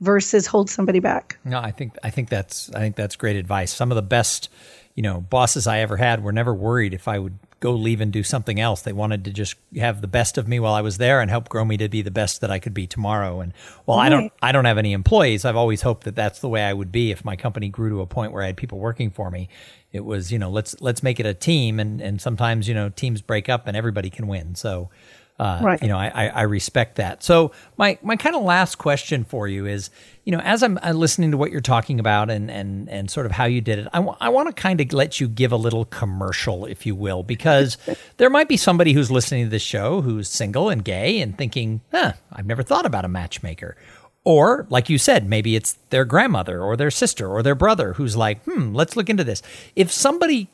versus 0.00 0.46
hold 0.46 0.68
somebody 0.68 1.00
back. 1.00 1.38
No, 1.46 1.58
I 1.58 1.70
think 1.70 1.96
I 2.04 2.10
think 2.10 2.28
that's 2.28 2.70
I 2.74 2.80
think 2.80 2.94
that's 2.94 3.16
great 3.16 3.36
advice. 3.36 3.72
Some 3.72 3.90
of 3.90 3.96
the 3.96 4.02
best, 4.02 4.50
you 4.94 5.02
know, 5.02 5.22
bosses 5.22 5.66
I 5.66 5.78
ever 5.78 5.96
had 5.96 6.22
were 6.22 6.32
never 6.32 6.54
worried 6.54 6.92
if 6.92 7.08
I 7.08 7.18
would 7.18 7.38
go 7.60 7.72
leave 7.72 8.00
and 8.00 8.12
do 8.12 8.22
something 8.22 8.60
else. 8.60 8.82
They 8.82 8.92
wanted 8.92 9.24
to 9.24 9.32
just 9.32 9.56
have 9.76 10.00
the 10.00 10.06
best 10.06 10.38
of 10.38 10.46
me 10.46 10.60
while 10.60 10.74
I 10.74 10.80
was 10.80 10.98
there 10.98 11.20
and 11.20 11.30
help 11.30 11.48
grow 11.48 11.64
me 11.64 11.76
to 11.78 11.88
be 11.88 12.02
the 12.02 12.10
best 12.10 12.40
that 12.40 12.50
I 12.50 12.58
could 12.58 12.74
be 12.74 12.86
tomorrow. 12.86 13.40
And 13.40 13.52
while 13.84 13.98
right. 13.98 14.06
I 14.06 14.08
don't, 14.08 14.32
I 14.40 14.52
don't 14.52 14.64
have 14.64 14.78
any 14.78 14.92
employees. 14.92 15.44
I've 15.44 15.56
always 15.56 15.82
hoped 15.82 16.04
that 16.04 16.14
that's 16.14 16.40
the 16.40 16.48
way 16.48 16.62
I 16.62 16.72
would 16.72 16.92
be 16.92 17.10
if 17.10 17.24
my 17.24 17.36
company 17.36 17.68
grew 17.68 17.90
to 17.90 18.00
a 18.00 18.06
point 18.06 18.32
where 18.32 18.42
I 18.42 18.46
had 18.46 18.56
people 18.56 18.78
working 18.78 19.10
for 19.10 19.30
me. 19.30 19.48
It 19.90 20.04
was, 20.04 20.30
you 20.30 20.38
know, 20.38 20.50
let's 20.50 20.78
let's 20.82 21.02
make 21.02 21.18
it 21.18 21.24
a 21.24 21.32
team, 21.32 21.80
and 21.80 22.02
and 22.02 22.20
sometimes 22.20 22.68
you 22.68 22.74
know 22.74 22.90
teams 22.90 23.22
break 23.22 23.48
up 23.48 23.66
and 23.66 23.74
everybody 23.74 24.10
can 24.10 24.26
win. 24.26 24.54
So 24.54 24.90
uh, 25.38 25.60
right. 25.62 25.80
You 25.80 25.88
know, 25.88 25.96
I, 25.96 26.26
I, 26.34 26.42
respect 26.42 26.96
that. 26.96 27.22
So 27.22 27.52
my 27.76 27.96
my 28.02 28.16
kind 28.16 28.34
of 28.34 28.42
last 28.42 28.76
question 28.76 29.22
for 29.22 29.46
you 29.46 29.66
is, 29.66 29.88
you 30.24 30.32
know, 30.32 30.40
as 30.40 30.64
I'm, 30.64 30.80
listening 30.94 31.30
to 31.30 31.36
what 31.36 31.52
you're 31.52 31.60
talking 31.60 32.00
about 32.00 32.28
and 32.28 32.50
and 32.50 32.88
and 32.88 33.08
sort 33.08 33.24
of 33.24 33.30
how 33.30 33.44
you 33.44 33.60
did 33.60 33.78
it, 33.78 33.88
I, 33.92 33.98
w- 33.98 34.16
I 34.20 34.30
want 34.30 34.48
to 34.48 34.52
kind 34.60 34.80
of 34.80 34.92
let 34.92 35.20
you 35.20 35.28
give 35.28 35.52
a 35.52 35.56
little 35.56 35.84
commercial, 35.84 36.66
if 36.66 36.86
you 36.86 36.96
will, 36.96 37.22
because 37.22 37.78
there 38.16 38.30
might 38.30 38.48
be 38.48 38.56
somebody 38.56 38.92
who's 38.92 39.12
listening 39.12 39.44
to 39.44 39.50
this 39.50 39.62
show 39.62 40.00
who's 40.00 40.28
single 40.28 40.70
and 40.70 40.84
gay 40.84 41.20
and 41.20 41.38
thinking, 41.38 41.82
huh, 41.92 42.14
I've 42.32 42.46
never 42.46 42.64
thought 42.64 42.84
about 42.84 43.04
a 43.04 43.08
matchmaker. 43.08 43.76
Or, 44.24 44.66
like 44.68 44.90
you 44.90 44.98
said, 44.98 45.28
maybe 45.28 45.54
it's 45.54 45.74
their 45.90 46.04
grandmother 46.04 46.60
or 46.60 46.76
their 46.76 46.90
sister 46.90 47.28
or 47.28 47.42
their 47.42 47.54
brother 47.54 47.92
who's 47.94 48.16
like, 48.16 48.42
hmm, 48.42 48.74
let's 48.74 48.96
look 48.96 49.08
into 49.08 49.24
this. 49.24 49.40
If 49.76 49.92
somebody 49.92 50.48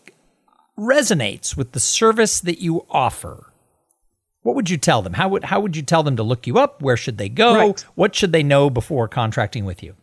resonates 0.79 1.57
with 1.57 1.73
the 1.73 1.81
service 1.81 2.39
that 2.41 2.61
you 2.61 2.85
offer, 2.91 3.47
what 4.45 4.55
would 4.55 4.71
you 4.71 4.77
tell 4.77 5.03
them? 5.03 5.15
How 5.15 5.29
would 5.31 5.43
how 5.45 5.59
would 5.59 5.75
you 5.75 5.83
tell 5.83 6.03
them 6.03 6.17
to 6.17 6.23
look 6.23 6.47
you 6.47 6.59
up? 6.59 6.81
Where 6.81 6.97
should 6.97 7.19
they 7.19 7.29
go? 7.31 7.55
Right. 7.55 7.81
What 7.97 8.15
should 8.15 8.33
they 8.33 8.43
know 8.43 8.71
before 8.71 9.09
contracting 9.09 9.65
with 9.65 9.83
you? 9.83 9.95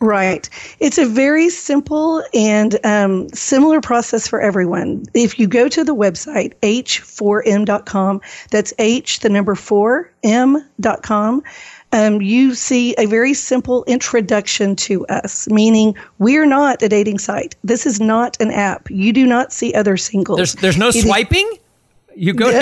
Right. 0.00 0.48
It's 0.78 0.98
a 0.98 1.06
very 1.06 1.48
simple 1.48 2.22
and 2.32 2.78
um, 2.84 3.28
similar 3.30 3.80
process 3.80 4.28
for 4.28 4.40
everyone. 4.40 5.06
If 5.14 5.40
you 5.40 5.48
go 5.48 5.68
to 5.68 5.82
the 5.82 5.94
website 5.94 6.52
h4m.com, 6.62 8.20
that's 8.50 8.72
h 8.78 9.20
the 9.20 9.30
number 9.30 9.54
four 9.54 10.10
m.com. 10.22 11.42
Um, 11.90 12.20
you 12.20 12.54
see 12.54 12.94
a 12.98 13.06
very 13.06 13.32
simple 13.32 13.84
introduction 13.84 14.76
to 14.76 15.06
us, 15.06 15.48
meaning 15.48 15.96
we're 16.18 16.46
not 16.46 16.82
a 16.82 16.88
dating 16.90 17.18
site. 17.18 17.56
This 17.64 17.86
is 17.86 17.98
not 17.98 18.36
an 18.40 18.50
app. 18.50 18.90
You 18.90 19.14
do 19.14 19.26
not 19.26 19.50
see 19.50 19.72
other 19.72 19.96
singles. 19.96 20.36
There's 20.36 20.54
there's 20.56 20.76
no 20.76 20.88
it 20.88 21.02
swiping. 21.02 21.48
Is, 21.50 21.58
you 22.18 22.34
go 22.34 22.50
to 22.50 22.58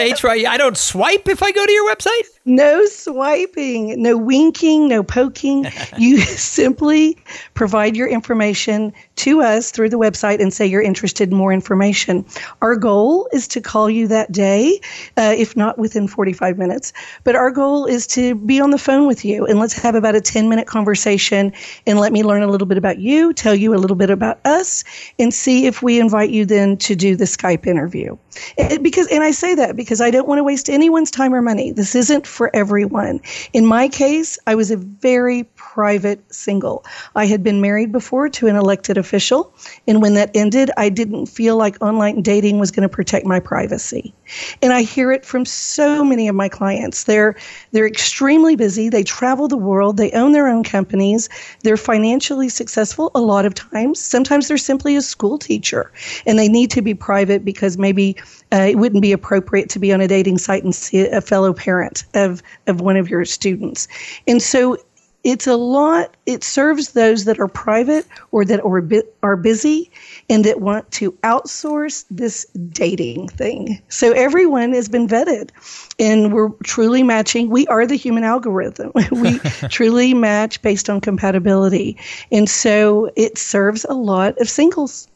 I 0.47 0.57
don't 0.57 0.77
swipe 0.77 1.29
if 1.29 1.43
I 1.43 1.51
go 1.53 1.65
to 1.65 1.73
your 1.73 1.95
website. 1.95 2.36
No 2.49 2.87
swiping, 2.87 4.01
no 4.01 4.17
winking, 4.17 4.89
no 4.89 5.03
poking. 5.03 5.67
you 5.99 6.19
simply 6.21 7.19
provide 7.55 7.97
your 7.97 8.07
information 8.07 8.93
to 9.17 9.43
us 9.43 9.73
through 9.73 9.89
the 9.89 9.99
website 9.99 10.41
and 10.41 10.53
say 10.53 10.65
you're 10.65 10.81
interested 10.81 11.31
in 11.31 11.37
more 11.37 11.53
information. 11.53 12.25
Our 12.63 12.77
goal 12.77 13.29
is 13.33 13.49
to 13.49 13.61
call 13.61 13.91
you 13.91 14.07
that 14.09 14.31
day, 14.31 14.81
uh, 15.17 15.35
if 15.37 15.57
not 15.57 15.77
within 15.77 16.07
45 16.07 16.57
minutes. 16.57 16.93
But 17.25 17.35
our 17.35 17.51
goal 17.51 17.85
is 17.87 18.07
to 18.09 18.37
be 18.37 18.61
on 18.61 18.71
the 18.71 18.79
phone 18.79 19.09
with 19.09 19.25
you 19.25 19.45
and 19.45 19.59
let's 19.59 19.73
have 19.73 19.97
about 19.97 20.15
a 20.15 20.21
10 20.21 20.49
minute 20.49 20.69
conversation 20.69 21.53
and 21.85 21.99
let 21.99 22.13
me 22.13 22.23
learn 22.23 22.43
a 22.43 22.47
little 22.47 22.69
bit 22.69 22.79
about 22.79 22.99
you, 22.99 23.33
tell 23.33 23.57
you 23.57 23.75
a 23.75 23.77
little 23.77 23.97
bit 23.97 24.11
about 24.11 24.39
us, 24.45 24.85
and 25.19 25.35
see 25.35 25.67
if 25.67 25.83
we 25.83 25.99
invite 25.99 26.31
you 26.31 26.45
then 26.47 26.77
to 26.77 26.95
do 26.95 27.17
the 27.17 27.25
Skype 27.25 27.67
interview. 27.67 28.17
It, 28.57 28.85
because, 28.85 29.09
and 29.09 29.25
I 29.25 29.33
say 29.33 29.57
that 29.57 29.75
because 29.75 30.01
I 30.01 30.13
don't 30.13 30.29
want 30.29 30.39
to 30.39 30.45
waste 30.45 30.71
anyone's 30.71 31.11
time 31.11 31.35
or 31.35 31.43
money. 31.43 31.73
This 31.73 31.97
isn't 31.97 32.27
for 32.37 32.55
everyone. 32.55 33.21
In 33.53 33.67
my 33.67 33.89
case, 33.89 34.39
I 34.47 34.55
was 34.55 34.71
a 34.71 34.77
very 34.77 35.45
private 35.77 36.19
single. 36.35 36.83
I 37.17 37.27
had 37.27 37.43
been 37.43 37.61
married 37.61 37.93
before 37.93 38.31
to 38.31 38.47
an 38.47 38.57
elected 38.57 38.97
official, 38.97 39.53
and 39.87 40.01
when 40.01 40.15
that 40.15 40.31
ended, 40.35 40.71
I 40.79 40.89
didn't 40.89 41.27
feel 41.27 41.59
like 41.59 41.77
online 41.83 42.23
dating 42.23 42.59
was 42.59 42.71
going 42.71 42.89
to 42.89 42.97
protect 42.97 43.27
my 43.27 43.41
privacy. 43.41 44.15
And 44.63 44.73
I 44.73 44.81
hear 44.81 45.13
it 45.13 45.27
from 45.27 45.45
so 45.45 46.03
many 46.03 46.29
of 46.29 46.35
my 46.35 46.49
clients. 46.49 47.05
They're 47.05 47.37
they're 47.73 47.87
extremely 47.87 48.57
busy. 48.57 48.89
They 48.89 49.03
travel 49.05 49.49
the 49.49 49.59
world. 49.59 49.99
They 49.99 50.11
own 50.13 50.33
their 50.33 50.49
own 50.49 50.65
companies. 50.65 51.29
They're 51.63 51.77
financially 51.77 52.49
successful 52.49 53.11
a 53.15 53.21
lot 53.21 53.45
of 53.45 53.53
times. 53.53 54.01
Sometimes 54.01 54.49
they're 54.49 54.57
simply 54.57 54.97
a 54.97 55.03
school 55.03 55.37
teacher, 55.37 55.93
and 56.25 56.39
they 56.39 56.49
need 56.49 56.71
to 56.71 56.81
be 56.81 56.95
private 56.95 57.45
because 57.45 57.77
maybe 57.77 58.17
uh, 58.51 58.69
it 58.71 58.79
wouldn't 58.79 59.03
be 59.03 59.13
appropriate 59.13 59.69
to 59.69 59.79
be 59.79 59.93
on 59.93 60.01
a 60.01 60.09
dating 60.09 60.39
site 60.39 60.65
and 60.65 60.75
see 60.75 61.07
a 61.07 61.21
fellow 61.21 61.53
parent 61.53 62.05
of 62.15 62.43
of 62.67 62.81
one 62.81 62.97
of 62.97 63.11
your 63.11 63.27
students. 63.27 63.89
And 64.27 64.41
so 64.41 64.79
it's 65.27 65.49
a 65.49 65.57
lot 65.57 66.15
it 66.25 66.45
serves 66.45 66.93
those 66.93 67.25
that 67.25 67.41
are 67.41 67.49
private 67.49 68.07
or 68.31 68.45
that 68.45 68.61
are, 68.61 68.83
are 69.29 69.37
busy 69.37 69.91
and 70.31 70.45
that 70.45 70.61
want 70.61 70.89
to 70.93 71.11
outsource 71.25 72.05
this 72.11 72.45
dating 72.71 73.29
thing. 73.31 73.83
So 73.89 74.13
everyone 74.13 74.73
has 74.73 74.89
been 74.89 75.09
vetted 75.09 75.51
and 75.99 76.33
we're 76.33 76.51
truly 76.63 77.03
matching 77.03 77.51
we 77.51 77.67
are 77.67 77.87
the 77.87 77.97
human 77.97 78.23
algorithm. 78.23 78.93
We 79.11 79.39
truly 79.69 80.15
match 80.15 80.63
based 80.63 80.89
on 80.89 81.01
compatibility. 81.01 81.97
And 82.31 82.49
so 82.49 83.11
it 83.17 83.37
serves 83.37 83.85
a 83.89 83.95
lot 83.95 84.39
of 84.39 84.49
singles. 84.49 85.09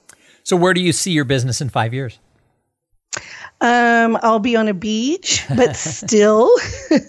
So 0.43 0.57
where 0.57 0.75
do 0.75 0.81
you 0.81 0.93
see 0.93 1.13
your 1.13 1.25
business 1.25 1.61
in 1.61 1.69
five 1.69 1.95
years 1.95 2.19
um, 3.61 4.19
I'll 4.23 4.39
be 4.39 4.57
on 4.57 4.69
a 4.69 4.75
beach, 4.75 5.45
but 5.55 5.77
still 5.77 6.51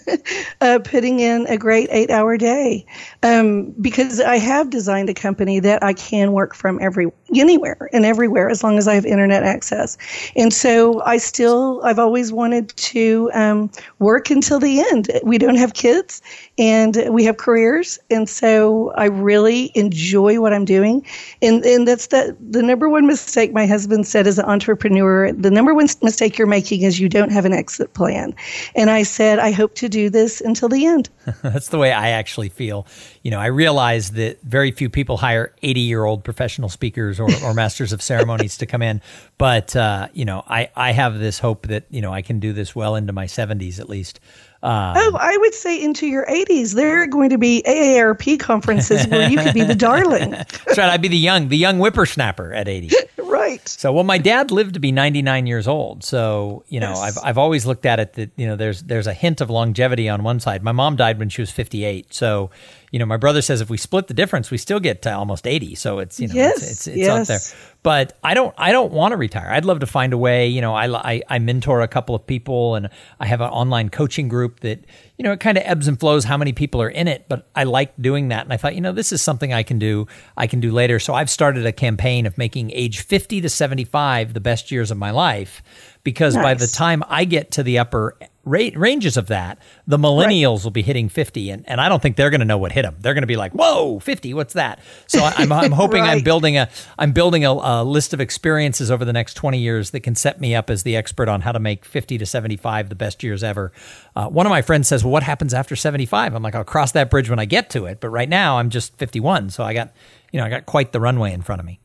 uh, 0.60 0.80
putting 0.84 1.20
in 1.20 1.46
a 1.46 1.56
great 1.56 1.88
eight 1.90 2.10
hour 2.10 2.36
day 2.36 2.84
um, 3.22 3.70
because 3.80 4.20
I 4.20 4.36
have 4.38 4.70
designed 4.70 5.08
a 5.08 5.14
company 5.14 5.60
that 5.60 5.82
I 5.82 5.94
can 5.94 6.32
work 6.32 6.54
from 6.54 6.78
every 6.82 7.10
anywhere 7.34 7.88
and 7.92 8.04
everywhere 8.04 8.50
as 8.50 8.62
long 8.62 8.76
as 8.76 8.86
I 8.86 8.94
have 8.94 9.06
internet 9.06 9.42
access. 9.42 9.96
And 10.36 10.52
so 10.52 11.02
I 11.04 11.16
still, 11.16 11.80
I've 11.84 11.98
always 11.98 12.32
wanted 12.32 12.68
to 12.76 13.30
um, 13.32 13.70
work 13.98 14.30
until 14.30 14.58
the 14.58 14.80
end. 14.80 15.10
We 15.22 15.38
don't 15.38 15.56
have 15.56 15.74
kids 15.74 16.20
and 16.58 17.02
we 17.08 17.24
have 17.24 17.38
careers. 17.38 17.98
And 18.10 18.28
so 18.28 18.92
I 18.96 19.06
really 19.06 19.72
enjoy 19.74 20.40
what 20.40 20.52
I'm 20.52 20.66
doing. 20.66 21.06
And, 21.40 21.64
and 21.64 21.88
that's 21.88 22.08
the, 22.08 22.36
the 22.40 22.62
number 22.62 22.88
one 22.88 23.06
mistake 23.06 23.52
my 23.52 23.66
husband 23.66 24.06
said 24.06 24.26
as 24.26 24.38
an 24.38 24.44
entrepreneur. 24.44 25.32
The 25.32 25.50
number 25.50 25.72
one 25.72 25.88
mistake 26.02 26.34
you're 26.42 26.48
making 26.48 26.82
is 26.82 26.98
you 26.98 27.08
don't 27.08 27.30
have 27.30 27.44
an 27.44 27.52
exit 27.52 27.94
plan. 27.94 28.34
And 28.74 28.90
I 28.90 29.04
said, 29.04 29.38
I 29.38 29.52
hope 29.52 29.76
to 29.76 29.88
do 29.88 30.10
this 30.10 30.40
until 30.40 30.68
the 30.68 30.86
end. 30.86 31.08
that's 31.42 31.68
the 31.68 31.78
way 31.78 31.92
I 31.92 32.08
actually 32.08 32.48
feel. 32.48 32.84
You 33.22 33.30
know, 33.30 33.38
I 33.38 33.46
realize 33.46 34.10
that 34.12 34.42
very 34.42 34.72
few 34.72 34.90
people 34.90 35.18
hire 35.18 35.54
80 35.62 35.80
year 35.82 36.04
old 36.04 36.24
professional 36.24 36.68
speakers 36.68 37.20
or, 37.20 37.28
or 37.44 37.54
masters 37.54 37.92
of 37.92 38.02
ceremonies 38.02 38.58
to 38.58 38.66
come 38.66 38.82
in. 38.82 39.00
But, 39.38 39.76
uh, 39.76 40.08
you 40.14 40.24
know, 40.24 40.42
I, 40.48 40.68
I 40.74 40.90
have 40.90 41.20
this 41.20 41.38
hope 41.38 41.68
that, 41.68 41.84
you 41.90 42.00
know, 42.00 42.12
I 42.12 42.22
can 42.22 42.40
do 42.40 42.52
this 42.52 42.74
well 42.74 42.96
into 42.96 43.12
my 43.12 43.26
70s 43.26 43.78
at 43.78 43.88
least. 43.88 44.18
Um, 44.64 44.94
oh, 44.96 45.16
I 45.18 45.36
would 45.38 45.54
say 45.54 45.82
into 45.82 46.06
your 46.06 46.24
80s. 46.26 46.74
There 46.74 47.02
are 47.02 47.06
going 47.08 47.30
to 47.30 47.38
be 47.38 47.64
AARP 47.66 48.38
conferences 48.38 49.08
where 49.08 49.28
you 49.28 49.36
could 49.36 49.54
be 49.54 49.64
the 49.64 49.74
darling. 49.74 50.30
That's 50.30 50.78
right. 50.78 50.88
I'd 50.88 51.02
be 51.02 51.08
the 51.08 51.16
young, 51.16 51.48
the 51.48 51.56
young 51.56 51.78
whippersnapper 51.78 52.52
at 52.52 52.68
80. 52.68 52.94
right. 53.16 53.66
So, 53.66 53.92
well, 53.92 54.04
my 54.04 54.18
dad 54.18 54.52
lived 54.52 54.74
to 54.74 54.80
be 54.80 54.92
99 54.92 55.46
years 55.46 55.66
old. 55.66 56.04
So, 56.04 56.64
you 56.68 56.78
know, 56.78 56.90
yes. 56.90 57.18
I've, 57.18 57.24
I've 57.24 57.38
always 57.38 57.66
looked 57.66 57.86
at 57.86 57.98
it 57.98 58.12
that, 58.12 58.30
you 58.36 58.46
know, 58.46 58.54
there's, 58.54 58.84
there's 58.84 59.08
a 59.08 59.14
hint 59.14 59.40
of 59.40 59.50
longevity 59.50 60.08
on 60.08 60.22
one 60.22 60.38
side. 60.38 60.62
My 60.62 60.72
mom 60.72 60.94
died 60.94 61.18
when 61.18 61.28
she 61.28 61.42
was 61.42 61.50
58. 61.50 62.14
So, 62.14 62.50
you 62.92 62.98
know, 62.98 63.06
my 63.06 63.16
brother 63.16 63.40
says 63.40 63.62
if 63.62 63.70
we 63.70 63.78
split 63.78 64.06
the 64.06 64.14
difference, 64.14 64.50
we 64.50 64.58
still 64.58 64.78
get 64.78 65.02
to 65.02 65.12
almost 65.12 65.46
80. 65.46 65.74
So 65.76 65.98
it's, 65.98 66.20
you 66.20 66.28
know, 66.28 66.34
yes, 66.34 66.58
it's, 66.58 66.70
it's, 66.72 66.86
it's 66.88 66.96
yes. 66.98 67.20
up 67.20 67.26
there. 67.26 67.72
But 67.82 68.18
I 68.22 68.34
don't, 68.34 68.54
I 68.58 68.70
don't 68.70 68.92
want 68.92 69.12
to 69.12 69.16
retire. 69.16 69.48
I'd 69.50 69.64
love 69.64 69.80
to 69.80 69.86
find 69.86 70.12
a 70.12 70.18
way, 70.18 70.48
you 70.48 70.60
know, 70.60 70.74
I, 70.74 71.14
I, 71.14 71.22
I 71.26 71.38
mentor 71.38 71.80
a 71.80 71.88
couple 71.88 72.14
of 72.14 72.26
people 72.26 72.74
and 72.74 72.90
I 73.18 73.26
have 73.26 73.40
an 73.40 73.48
online 73.48 73.88
coaching 73.88 74.28
group 74.28 74.60
that, 74.60 74.84
you 75.22 75.28
know, 75.28 75.34
it 75.34 75.38
kind 75.38 75.56
of 75.56 75.62
ebbs 75.64 75.86
and 75.86 76.00
flows 76.00 76.24
how 76.24 76.36
many 76.36 76.52
people 76.52 76.82
are 76.82 76.88
in 76.88 77.06
it, 77.06 77.26
but 77.28 77.48
I 77.54 77.62
like 77.62 77.94
doing 77.96 78.30
that. 78.30 78.42
And 78.42 78.52
I 78.52 78.56
thought, 78.56 78.74
you 78.74 78.80
know, 78.80 78.90
this 78.90 79.12
is 79.12 79.22
something 79.22 79.52
I 79.52 79.62
can 79.62 79.78
do, 79.78 80.08
I 80.36 80.48
can 80.48 80.58
do 80.58 80.72
later. 80.72 80.98
So 80.98 81.14
I've 81.14 81.30
started 81.30 81.64
a 81.64 81.70
campaign 81.70 82.26
of 82.26 82.36
making 82.36 82.72
age 82.72 83.02
50 83.02 83.40
to 83.42 83.48
75 83.48 84.34
the 84.34 84.40
best 84.40 84.72
years 84.72 84.90
of 84.90 84.98
my 84.98 85.12
life 85.12 85.62
because 86.02 86.34
nice. 86.34 86.42
by 86.42 86.54
the 86.54 86.66
time 86.66 87.04
I 87.08 87.24
get 87.24 87.52
to 87.52 87.62
the 87.62 87.78
upper 87.78 88.16
rate, 88.44 88.76
ranges 88.76 89.16
of 89.16 89.28
that, 89.28 89.58
the 89.86 89.98
millennials 89.98 90.58
right. 90.58 90.64
will 90.64 90.70
be 90.72 90.82
hitting 90.82 91.08
50, 91.08 91.50
and, 91.50 91.68
and 91.68 91.80
I 91.80 91.88
don't 91.88 92.02
think 92.02 92.16
they're 92.16 92.30
going 92.30 92.40
to 92.40 92.46
know 92.46 92.58
what 92.58 92.72
hit 92.72 92.82
them. 92.82 92.96
They're 92.98 93.14
going 93.14 93.22
to 93.22 93.28
be 93.28 93.36
like, 93.36 93.52
"Whoa, 93.52 94.00
50, 94.00 94.34
what's 94.34 94.54
that?" 94.54 94.80
So 95.06 95.20
I, 95.20 95.42
am 95.42 95.52
I'm, 95.52 95.64
I'm 95.64 95.72
hoping 95.72 96.02
right. 96.02 96.10
I'm 96.10 96.22
building 96.22 96.56
a 96.56 96.68
I'm 96.98 97.12
building 97.12 97.44
a, 97.44 97.52
a, 97.52 97.84
list 97.84 98.12
of 98.12 98.20
experiences 98.20 98.90
over 98.90 99.04
the 99.04 99.12
next 99.12 99.34
20 99.34 99.58
years 99.58 99.90
that 99.90 100.00
can 100.00 100.14
set 100.14 100.40
me 100.40 100.54
up 100.54 100.70
as 100.70 100.82
the 100.82 100.96
expert 100.96 101.28
on 101.28 101.42
how 101.42 101.52
to 101.52 101.60
make 101.60 101.84
50 101.84 102.18
to 102.18 102.26
75 102.26 102.88
the 102.88 102.94
best 102.94 103.22
years 103.22 103.44
ever. 103.44 103.72
Uh, 104.16 104.28
one 104.28 104.46
of 104.46 104.50
my 104.50 104.62
friends 104.62 104.88
says, 104.88 105.04
"Well, 105.04 105.11
what 105.12 105.22
happens 105.22 105.54
after 105.54 105.76
75?" 105.76 106.34
I'm 106.34 106.42
like, 106.42 106.54
"I'll 106.54 106.64
cross 106.64 106.92
that 106.92 107.10
bridge 107.10 107.30
when 107.30 107.38
I 107.38 107.44
get 107.44 107.70
to 107.70 107.86
it." 107.86 108.00
But 108.00 108.08
right 108.08 108.28
now, 108.28 108.58
I'm 108.58 108.70
just 108.70 108.96
51, 108.98 109.50
so 109.50 109.62
I 109.62 109.74
got 109.74 109.92
you 110.32 110.40
know 110.40 110.46
I 110.46 110.48
got 110.48 110.66
quite 110.66 110.92
the 110.92 111.00
runway 111.00 111.32
in 111.32 111.42
front 111.42 111.60
of 111.60 111.66
me. 111.66 111.78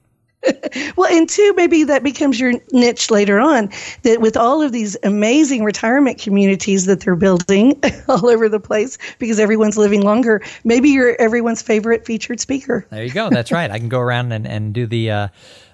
well, 0.97 1.11
and 1.11 1.27
two, 1.27 1.53
maybe 1.55 1.83
that 1.83 2.03
becomes 2.03 2.39
your 2.39 2.53
niche 2.71 3.09
later 3.11 3.39
on. 3.39 3.69
That 4.03 4.21
with 4.21 4.37
all 4.37 4.61
of 4.61 4.71
these 4.71 4.97
amazing 5.03 5.63
retirement 5.63 6.19
communities 6.19 6.85
that 6.85 7.01
they're 7.01 7.15
building 7.15 7.81
all 8.07 8.27
over 8.29 8.47
the 8.49 8.59
place 8.59 8.97
because 9.19 9.39
everyone's 9.39 9.77
living 9.77 10.01
longer, 10.01 10.41
maybe 10.63 10.89
you're 10.89 11.19
everyone's 11.19 11.61
favorite 11.61 12.05
featured 12.05 12.39
speaker. 12.39 12.85
There 12.89 13.03
you 13.03 13.11
go. 13.11 13.29
That's 13.29 13.51
right. 13.51 13.69
I 13.69 13.79
can 13.79 13.89
go 13.89 13.99
around 13.99 14.31
and, 14.31 14.47
and 14.47 14.73
do 14.73 14.85
the 14.85 15.11
uh, 15.11 15.27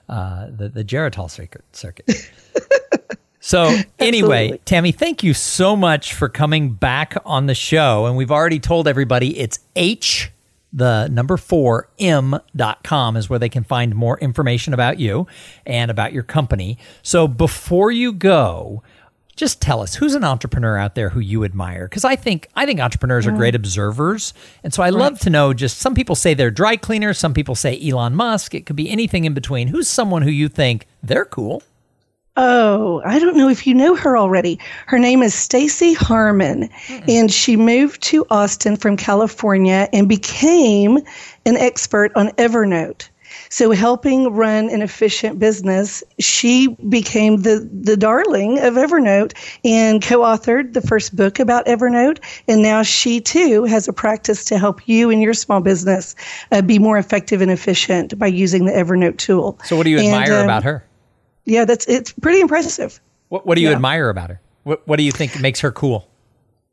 uh, 0.09 0.47
the 0.49 0.69
the 0.69 0.83
Geritol 0.83 1.29
circuit. 1.71 2.31
So, 3.43 3.77
anyway, 3.99 4.57
Tammy, 4.63 4.93
thank 4.93 5.21
you 5.21 5.33
so 5.33 5.75
much 5.75 6.13
for 6.13 6.29
coming 6.29 6.69
back 6.69 7.17
on 7.25 7.47
the 7.47 7.53
show. 7.53 8.05
And 8.05 8.15
we've 8.15 8.31
already 8.31 8.59
told 8.59 8.87
everybody 8.87 9.37
it's 9.37 9.59
H, 9.75 10.31
the 10.71 11.09
number 11.09 11.35
four, 11.35 11.89
M.com 11.99 13.17
is 13.17 13.29
where 13.29 13.39
they 13.39 13.49
can 13.49 13.65
find 13.65 13.93
more 13.95 14.17
information 14.19 14.73
about 14.73 14.97
you 14.97 15.27
and 15.65 15.91
about 15.91 16.13
your 16.13 16.23
company. 16.23 16.77
So, 17.01 17.27
before 17.27 17.91
you 17.91 18.13
go, 18.13 18.81
just 19.35 19.61
tell 19.61 19.81
us 19.81 19.95
who's 19.95 20.15
an 20.15 20.23
entrepreneur 20.23 20.77
out 20.77 20.95
there 20.95 21.09
who 21.09 21.19
you 21.19 21.43
admire? 21.43 21.87
Because 21.89 22.05
i 22.05 22.15
think 22.15 22.47
i 22.55 22.67
think 22.67 22.79
entrepreneurs 22.79 23.25
are 23.25 23.31
great 23.31 23.55
mm. 23.55 23.57
observers. 23.57 24.33
And 24.63 24.71
so 24.71 24.83
i 24.83 24.89
love 24.89 25.19
to 25.21 25.31
know 25.31 25.53
just 25.53 25.79
some 25.79 25.95
people 25.95 26.15
say 26.15 26.35
they're 26.35 26.51
dry 26.51 26.77
cleaners 26.77 27.17
some 27.17 27.33
people 27.33 27.55
say 27.55 27.81
elon 27.81 28.15
musk. 28.15 28.53
It 28.53 28.67
could 28.67 28.75
be 28.75 28.91
anything 28.91 29.25
in 29.25 29.33
between. 29.33 29.69
Who's 29.69 29.87
someone 29.87 30.21
who 30.21 30.29
you 30.29 30.49
think 30.49 30.85
they're 31.01 31.25
cool 31.25 31.63
Oh, 32.35 33.01
I 33.05 33.19
don't 33.19 33.37
know 33.37 33.47
if 33.47 33.67
you 33.67 33.75
know 33.75 33.95
her 33.95 34.17
already. 34.17 34.59
Her 34.87 34.97
name 34.97 35.21
is 35.21 35.35
Stacey 35.35 35.93
Harmon, 35.93 36.67
and 37.07 37.31
she 37.31 37.55
moved 37.55 38.01
to 38.03 38.25
Austin 38.31 38.75
from 38.75 38.97
California 38.97 39.87
and 39.93 40.09
became 40.09 40.97
an 41.45 41.57
expert 41.57 42.11
on 42.15 42.29
Evernote. 42.29 43.07
So, 43.49 43.69
helping 43.69 44.33
run 44.33 44.69
an 44.71 44.81
efficient 44.81 45.37
business, 45.37 46.03
she 46.19 46.69
became 46.89 47.43
the, 47.43 47.69
the 47.71 47.95
darling 47.95 48.57
of 48.57 48.75
Evernote 48.75 49.33
and 49.63 50.01
co 50.01 50.19
authored 50.19 50.73
the 50.73 50.81
first 50.81 51.15
book 51.15 51.39
about 51.39 51.67
Evernote. 51.67 52.17
And 52.47 52.63
now 52.63 52.81
she 52.81 53.21
too 53.21 53.65
has 53.65 53.87
a 53.87 53.93
practice 53.93 54.43
to 54.45 54.57
help 54.57 54.87
you 54.87 55.11
and 55.11 55.21
your 55.21 55.35
small 55.35 55.61
business 55.61 56.15
uh, 56.51 56.63
be 56.63 56.79
more 56.79 56.97
effective 56.97 57.41
and 57.41 57.51
efficient 57.51 58.17
by 58.17 58.27
using 58.27 58.65
the 58.65 58.71
Evernote 58.71 59.17
tool. 59.17 59.59
so 59.65 59.75
what 59.75 59.83
do 59.83 59.91
you 59.91 59.99
And, 59.99 60.07
admire 60.07 60.39
um, 60.39 60.45
about 60.45 60.63
her 60.63 60.83
Yeah, 61.45 61.65
that's 61.65 61.85
it's 61.87 62.11
pretty 62.11 62.39
impressive. 62.39 62.99
what, 63.29 63.45
what 63.45 63.55
do 63.55 63.61
you 63.61 63.69
yeah. 63.69 63.75
admire 63.75 64.09
about 64.09 64.29
her 64.29 64.39
what, 64.63 64.87
what 64.87 64.97
do 64.97 65.03
you 65.03 65.11
think 65.11 65.39
makes 65.39 65.59
her 65.59 65.71
cool 65.71 66.07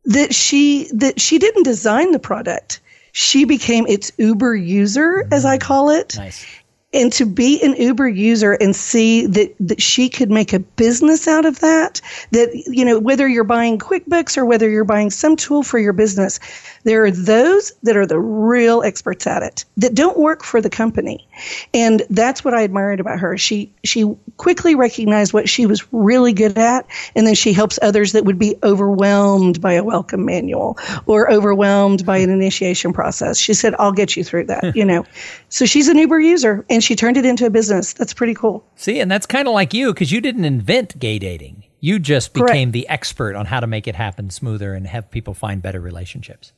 that 0.05 0.35
she 0.35 0.91
that 0.95 1.21
she 1.21 1.39
didn't 1.39 1.65
design 1.65 2.13
the 2.13 2.19
product. 2.19 2.81
She 3.13 3.45
became 3.45 3.87
its 3.89 4.13
Uber 4.19 4.55
user, 4.55 5.27
as 5.33 5.45
I 5.45 5.59
call 5.59 5.91
it. 5.91 6.17
nice 6.17 6.47
And 6.93 7.13
to 7.13 7.25
be 7.25 7.63
an 7.63 7.75
Uber 7.75 8.09
user 8.09 8.55
and 8.55 8.75
see 8.75 9.25
that, 9.27 9.55
that 9.61 9.81
she 9.81 10.09
could 10.09 10.29
make 10.29 10.53
a 10.53 10.59
business 10.59 11.29
out 11.29 11.45
of 11.45 11.61
that, 11.61 12.01
that, 12.33 12.51
you 12.67 12.85
know, 12.85 12.99
whether 12.99 13.29
you're 13.29 13.45
buying 13.45 13.79
QuickBooks 13.79 14.37
or 14.37 14.45
whether 14.45 14.69
you're 14.69 14.83
buying 14.83 15.11
some 15.11 15.37
tool 15.37 15.63
for 15.63 15.79
your 15.79 15.93
business, 15.93 16.41
there 16.83 17.05
are 17.05 17.11
those 17.13 17.73
that 17.85 17.97
are 17.97 18.07
the 18.07 18.19
real 18.19 18.83
experts 18.83 19.27
at 19.27 19.43
it 19.43 19.65
that 19.77 19.95
don't 19.95 20.19
work 20.19 20.43
for 20.43 20.61
the 20.61 20.71
company. 20.71 21.25
And 21.73 22.03
that's 22.11 22.45
what 22.45 22.55
I 22.55 22.63
admired 22.63 22.99
about 22.99 23.21
her. 23.21 23.39
She, 23.39 23.71
she 23.85 24.13
quickly 24.37 24.75
recognized 24.75 25.33
what 25.33 25.49
she 25.49 25.67
was 25.67 25.93
really 25.93 26.33
good 26.33 26.59
at. 26.59 26.87
And 27.15 27.27
then 27.27 27.35
she 27.35 27.53
helps 27.53 27.79
others 27.83 28.13
that 28.13 28.25
would 28.25 28.39
be 28.39 28.57
overwhelmed 28.65 29.61
by 29.61 29.75
a 29.75 29.85
welcome 29.85 30.25
manual 30.25 30.77
or 31.07 31.31
overwhelmed 31.31 32.05
by 32.05 32.19
an 32.19 32.31
initiation 32.31 32.93
process. 32.93 33.39
She 33.39 33.55
said, 33.55 33.75
I'll 33.79 33.93
get 33.93 34.17
you 34.17 34.25
through 34.25 34.45
that, 34.47 34.65
hmm. 34.65 34.71
you 34.75 34.85
know. 34.85 35.05
So 35.51 35.67
she's 35.67 35.89
an 35.89 35.97
Uber 35.97 36.21
user 36.21 36.65
and 36.69 36.80
she 36.83 36.97
turned 36.97 37.17
it 37.17 37.25
into 37.25 37.47
a 37.47 37.51
business. 37.51 37.93
That's 37.93 38.15
pretty 38.15 38.35
cool. 38.35 38.65
See, 38.77 39.01
and 39.01 39.11
that's 39.11 39.27
kind 39.27 39.49
of 39.49 39.55
like 39.55 39.75
you 39.75 39.93
because 39.93 40.13
you 40.13 40.21
didn't 40.21 40.45
invent 40.45 40.99
gay 40.99 41.19
dating. 41.19 41.65
You 41.81 41.99
just 41.99 42.35
Correct. 42.35 42.49
became 42.49 42.71
the 42.73 42.89
expert 42.89 43.35
on 43.37 43.47
how 43.47 43.61
to 43.61 43.67
make 43.67 43.89
it 43.89 43.95
happen 43.95 44.31
smoother 44.31 44.75
and 44.75 44.87
have 44.87 45.11
people 45.11 45.35
find 45.35 45.63
better 45.63 45.81
relationships. 45.81 46.53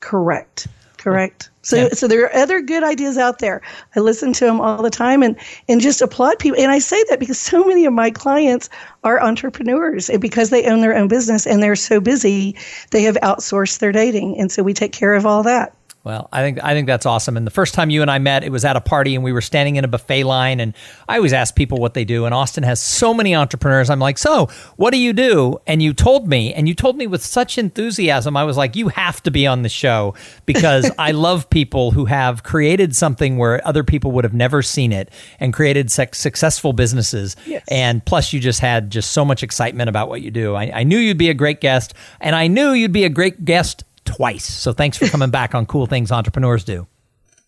Correct. 0.00 0.66
Correct. 0.98 1.50
So, 1.62 1.76
Yeah. 1.76 1.88
so 1.92 2.08
there 2.08 2.24
are 2.24 2.34
other 2.34 2.62
good 2.62 2.82
ideas 2.82 3.18
out 3.18 3.38
there. 3.38 3.60
I 3.94 4.00
listen 4.00 4.32
to 4.34 4.44
them 4.46 4.60
all 4.60 4.82
the 4.82 4.90
time 4.90 5.22
and, 5.22 5.36
and 5.68 5.80
just 5.80 6.00
applaud 6.00 6.38
people. 6.38 6.58
And 6.60 6.72
I 6.72 6.78
say 6.78 7.02
that 7.10 7.20
because 7.20 7.38
so 7.38 7.62
many 7.62 7.84
of 7.84 7.92
my 7.92 8.10
clients 8.10 8.70
are 9.04 9.22
entrepreneurs 9.22 10.08
and 10.08 10.20
because 10.20 10.48
they 10.48 10.64
own 10.64 10.80
their 10.80 10.96
own 10.96 11.08
business 11.08 11.46
and 11.46 11.62
they're 11.62 11.76
so 11.76 12.00
busy, 12.00 12.56
they 12.90 13.02
have 13.02 13.16
outsourced 13.16 13.78
their 13.80 13.92
dating. 13.92 14.38
And 14.38 14.50
so 14.50 14.62
we 14.62 14.72
take 14.72 14.92
care 14.92 15.14
of 15.14 15.26
all 15.26 15.42
that. 15.42 15.74
Well, 16.04 16.28
I 16.30 16.42
think 16.42 16.62
I 16.62 16.74
think 16.74 16.86
that's 16.86 17.06
awesome. 17.06 17.38
And 17.38 17.46
the 17.46 17.50
first 17.50 17.72
time 17.72 17.88
you 17.88 18.02
and 18.02 18.10
I 18.10 18.18
met, 18.18 18.44
it 18.44 18.52
was 18.52 18.66
at 18.66 18.76
a 18.76 18.80
party, 18.80 19.14
and 19.14 19.24
we 19.24 19.32
were 19.32 19.40
standing 19.40 19.76
in 19.76 19.84
a 19.84 19.88
buffet 19.88 20.24
line. 20.24 20.60
And 20.60 20.74
I 21.08 21.16
always 21.16 21.32
ask 21.32 21.56
people 21.56 21.78
what 21.78 21.94
they 21.94 22.04
do. 22.04 22.26
And 22.26 22.34
Austin 22.34 22.62
has 22.62 22.78
so 22.78 23.14
many 23.14 23.34
entrepreneurs. 23.34 23.88
I'm 23.88 24.00
like, 24.00 24.18
so 24.18 24.50
what 24.76 24.92
do 24.92 24.98
you 24.98 25.14
do? 25.14 25.58
And 25.66 25.80
you 25.80 25.94
told 25.94 26.28
me, 26.28 26.52
and 26.52 26.68
you 26.68 26.74
told 26.74 26.98
me 26.98 27.06
with 27.06 27.24
such 27.24 27.56
enthusiasm. 27.56 28.36
I 28.36 28.44
was 28.44 28.58
like, 28.58 28.76
you 28.76 28.88
have 28.88 29.22
to 29.22 29.30
be 29.30 29.46
on 29.46 29.62
the 29.62 29.70
show 29.70 30.14
because 30.44 30.90
I 30.98 31.12
love 31.12 31.48
people 31.48 31.90
who 31.90 32.04
have 32.04 32.42
created 32.42 32.94
something 32.94 33.38
where 33.38 33.66
other 33.66 33.82
people 33.82 34.12
would 34.12 34.24
have 34.24 34.34
never 34.34 34.60
seen 34.60 34.92
it 34.92 35.10
and 35.40 35.54
created 35.54 35.90
suc 35.90 36.14
successful 36.14 36.74
businesses. 36.74 37.34
Yes. 37.46 37.64
And 37.68 38.04
plus, 38.04 38.30
you 38.30 38.40
just 38.40 38.60
had 38.60 38.90
just 38.90 39.12
so 39.12 39.24
much 39.24 39.42
excitement 39.42 39.88
about 39.88 40.10
what 40.10 40.20
you 40.20 40.30
do. 40.30 40.54
I, 40.54 40.80
I 40.80 40.82
knew 40.82 40.98
you'd 40.98 41.16
be 41.16 41.30
a 41.30 41.34
great 41.34 41.62
guest, 41.62 41.94
and 42.20 42.36
I 42.36 42.46
knew 42.46 42.72
you'd 42.72 42.92
be 42.92 43.04
a 43.04 43.08
great 43.08 43.46
guest 43.46 43.84
twice. 44.04 44.44
So 44.44 44.72
thanks 44.72 44.96
for 44.96 45.06
coming 45.06 45.30
back 45.30 45.54
on 45.54 45.66
Cool 45.66 45.86
Things 45.86 46.12
Entrepreneurs 46.12 46.64
Do. 46.64 46.86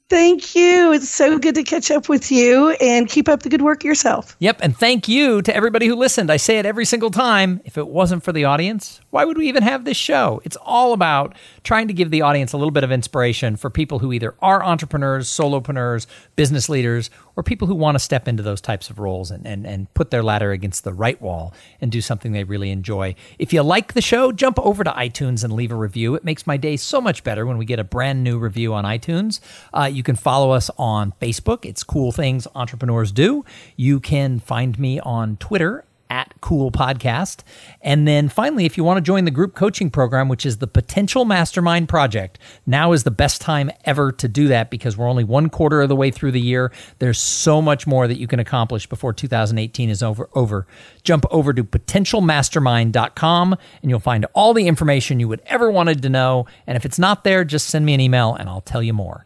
Thank 0.08 0.54
you. 0.54 0.92
It's 0.92 1.08
so 1.08 1.36
good 1.36 1.56
to 1.56 1.64
catch 1.64 1.90
up 1.90 2.08
with 2.08 2.30
you 2.30 2.70
and 2.80 3.08
keep 3.08 3.28
up 3.28 3.42
the 3.42 3.48
good 3.48 3.62
work 3.62 3.82
yourself. 3.82 4.36
Yep, 4.38 4.60
and 4.62 4.76
thank 4.76 5.08
you 5.08 5.42
to 5.42 5.54
everybody 5.54 5.86
who 5.88 5.96
listened. 5.96 6.30
I 6.30 6.36
say 6.36 6.60
it 6.60 6.66
every 6.66 6.84
single 6.84 7.10
time. 7.10 7.60
If 7.64 7.76
it 7.76 7.88
wasn't 7.88 8.22
for 8.22 8.30
the 8.30 8.44
audience, 8.44 9.00
why 9.10 9.24
would 9.24 9.36
we 9.36 9.48
even 9.48 9.64
have 9.64 9.84
this 9.84 9.96
show? 9.96 10.40
It's 10.44 10.56
all 10.62 10.92
about 10.92 11.34
trying 11.64 11.88
to 11.88 11.94
give 11.94 12.12
the 12.12 12.22
audience 12.22 12.52
a 12.52 12.56
little 12.56 12.70
bit 12.70 12.84
of 12.84 12.92
inspiration 12.92 13.56
for 13.56 13.68
people 13.68 13.98
who 13.98 14.12
either 14.12 14.36
are 14.40 14.62
entrepreneurs, 14.62 15.28
solopreneurs, 15.28 16.06
business 16.36 16.68
leaders, 16.68 17.10
or 17.36 17.42
people 17.42 17.68
who 17.68 17.74
want 17.74 17.94
to 17.94 17.98
step 17.98 18.26
into 18.26 18.42
those 18.42 18.60
types 18.60 18.90
of 18.90 18.98
roles 18.98 19.30
and, 19.30 19.46
and, 19.46 19.66
and 19.66 19.92
put 19.94 20.10
their 20.10 20.22
ladder 20.22 20.52
against 20.52 20.84
the 20.84 20.92
right 20.92 21.20
wall 21.20 21.52
and 21.80 21.92
do 21.92 22.00
something 22.00 22.32
they 22.32 22.44
really 22.44 22.70
enjoy. 22.70 23.14
If 23.38 23.52
you 23.52 23.62
like 23.62 23.92
the 23.92 24.00
show, 24.00 24.32
jump 24.32 24.58
over 24.58 24.82
to 24.82 24.90
iTunes 24.90 25.44
and 25.44 25.52
leave 25.52 25.70
a 25.70 25.76
review. 25.76 26.14
It 26.14 26.24
makes 26.24 26.46
my 26.46 26.56
day 26.56 26.76
so 26.76 27.00
much 27.00 27.22
better 27.22 27.46
when 27.46 27.58
we 27.58 27.66
get 27.66 27.78
a 27.78 27.84
brand 27.84 28.24
new 28.24 28.38
review 28.38 28.72
on 28.74 28.84
iTunes. 28.84 29.40
Uh, 29.72 29.84
you 29.84 30.02
can 30.02 30.16
follow 30.16 30.50
us 30.50 30.70
on 30.78 31.12
Facebook. 31.20 31.64
It's 31.64 31.84
Cool 31.84 32.10
Things 32.10 32.48
Entrepreneurs 32.54 33.12
Do. 33.12 33.44
You 33.76 34.00
can 34.00 34.40
find 34.40 34.78
me 34.78 34.98
on 35.00 35.36
Twitter 35.36 35.84
at 36.10 36.32
Cool 36.40 36.70
Podcast. 36.70 37.42
And 37.80 38.06
then 38.06 38.28
finally, 38.28 38.64
if 38.64 38.76
you 38.76 38.84
want 38.84 38.98
to 38.98 39.00
join 39.00 39.24
the 39.24 39.30
group 39.30 39.54
coaching 39.54 39.90
program, 39.90 40.28
which 40.28 40.46
is 40.46 40.58
the 40.58 40.66
Potential 40.66 41.24
Mastermind 41.24 41.88
Project, 41.88 42.38
now 42.66 42.92
is 42.92 43.04
the 43.04 43.10
best 43.10 43.40
time 43.40 43.70
ever 43.84 44.12
to 44.12 44.28
do 44.28 44.48
that 44.48 44.70
because 44.70 44.96
we're 44.96 45.08
only 45.08 45.24
one 45.24 45.48
quarter 45.48 45.82
of 45.82 45.88
the 45.88 45.96
way 45.96 46.10
through 46.10 46.32
the 46.32 46.40
year. 46.40 46.72
There's 46.98 47.18
so 47.18 47.60
much 47.60 47.86
more 47.86 48.06
that 48.08 48.18
you 48.18 48.26
can 48.26 48.40
accomplish 48.40 48.86
before 48.86 49.12
2018 49.12 49.90
is 49.90 50.02
over. 50.02 50.28
over. 50.34 50.66
Jump 51.02 51.24
over 51.30 51.52
to 51.52 51.64
potentialmastermind.com 51.64 53.56
and 53.82 53.90
you'll 53.90 54.00
find 54.00 54.26
all 54.34 54.54
the 54.54 54.66
information 54.66 55.20
you 55.20 55.28
would 55.28 55.42
ever 55.46 55.70
wanted 55.70 56.02
to 56.02 56.08
know. 56.08 56.46
And 56.66 56.76
if 56.76 56.84
it's 56.84 56.98
not 56.98 57.24
there, 57.24 57.44
just 57.44 57.68
send 57.68 57.86
me 57.86 57.94
an 57.94 58.00
email 58.00 58.34
and 58.34 58.48
I'll 58.48 58.60
tell 58.60 58.82
you 58.82 58.92
more. 58.92 59.24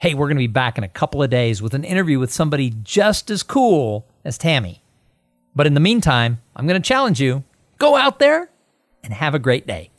Hey, 0.00 0.14
we're 0.14 0.26
going 0.26 0.36
to 0.36 0.40
be 0.40 0.46
back 0.46 0.78
in 0.78 0.84
a 0.84 0.88
couple 0.88 1.22
of 1.22 1.30
days 1.30 1.60
with 1.60 1.74
an 1.74 1.82
interview 1.82 2.18
with 2.20 2.32
somebody 2.32 2.72
just 2.84 3.30
as 3.30 3.42
cool 3.42 4.06
as 4.24 4.38
Tammy. 4.38 4.80
But 5.58 5.66
in 5.66 5.74
the 5.74 5.80
meantime, 5.80 6.38
I'm 6.54 6.68
going 6.68 6.80
to 6.80 6.88
challenge 6.88 7.20
you 7.20 7.42
go 7.78 7.96
out 7.96 8.20
there 8.20 8.48
and 9.02 9.12
have 9.12 9.34
a 9.34 9.40
great 9.40 9.66
day. 9.66 9.90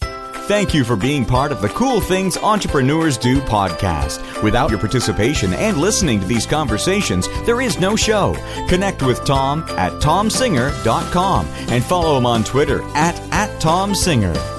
Thank 0.47 0.73
you 0.73 0.85
for 0.85 0.95
being 0.95 1.25
part 1.25 1.51
of 1.51 1.59
the 1.59 1.67
Cool 1.67 1.99
Things 1.99 2.37
Entrepreneurs 2.37 3.17
Do 3.17 3.41
podcast. 3.41 4.41
Without 4.41 4.69
your 4.69 4.79
participation 4.79 5.53
and 5.53 5.75
listening 5.75 6.21
to 6.21 6.25
these 6.25 6.45
conversations, 6.45 7.27
there 7.45 7.59
is 7.59 7.77
no 7.77 7.97
show. 7.97 8.37
Connect 8.69 9.03
with 9.03 9.25
Tom 9.25 9.63
at 9.71 9.91
tomsinger.com 10.01 11.45
and 11.45 11.83
follow 11.83 12.17
him 12.17 12.25
on 12.25 12.45
Twitter 12.45 12.81
at, 12.95 13.19
at 13.33 13.61
tomsinger. 13.61 14.58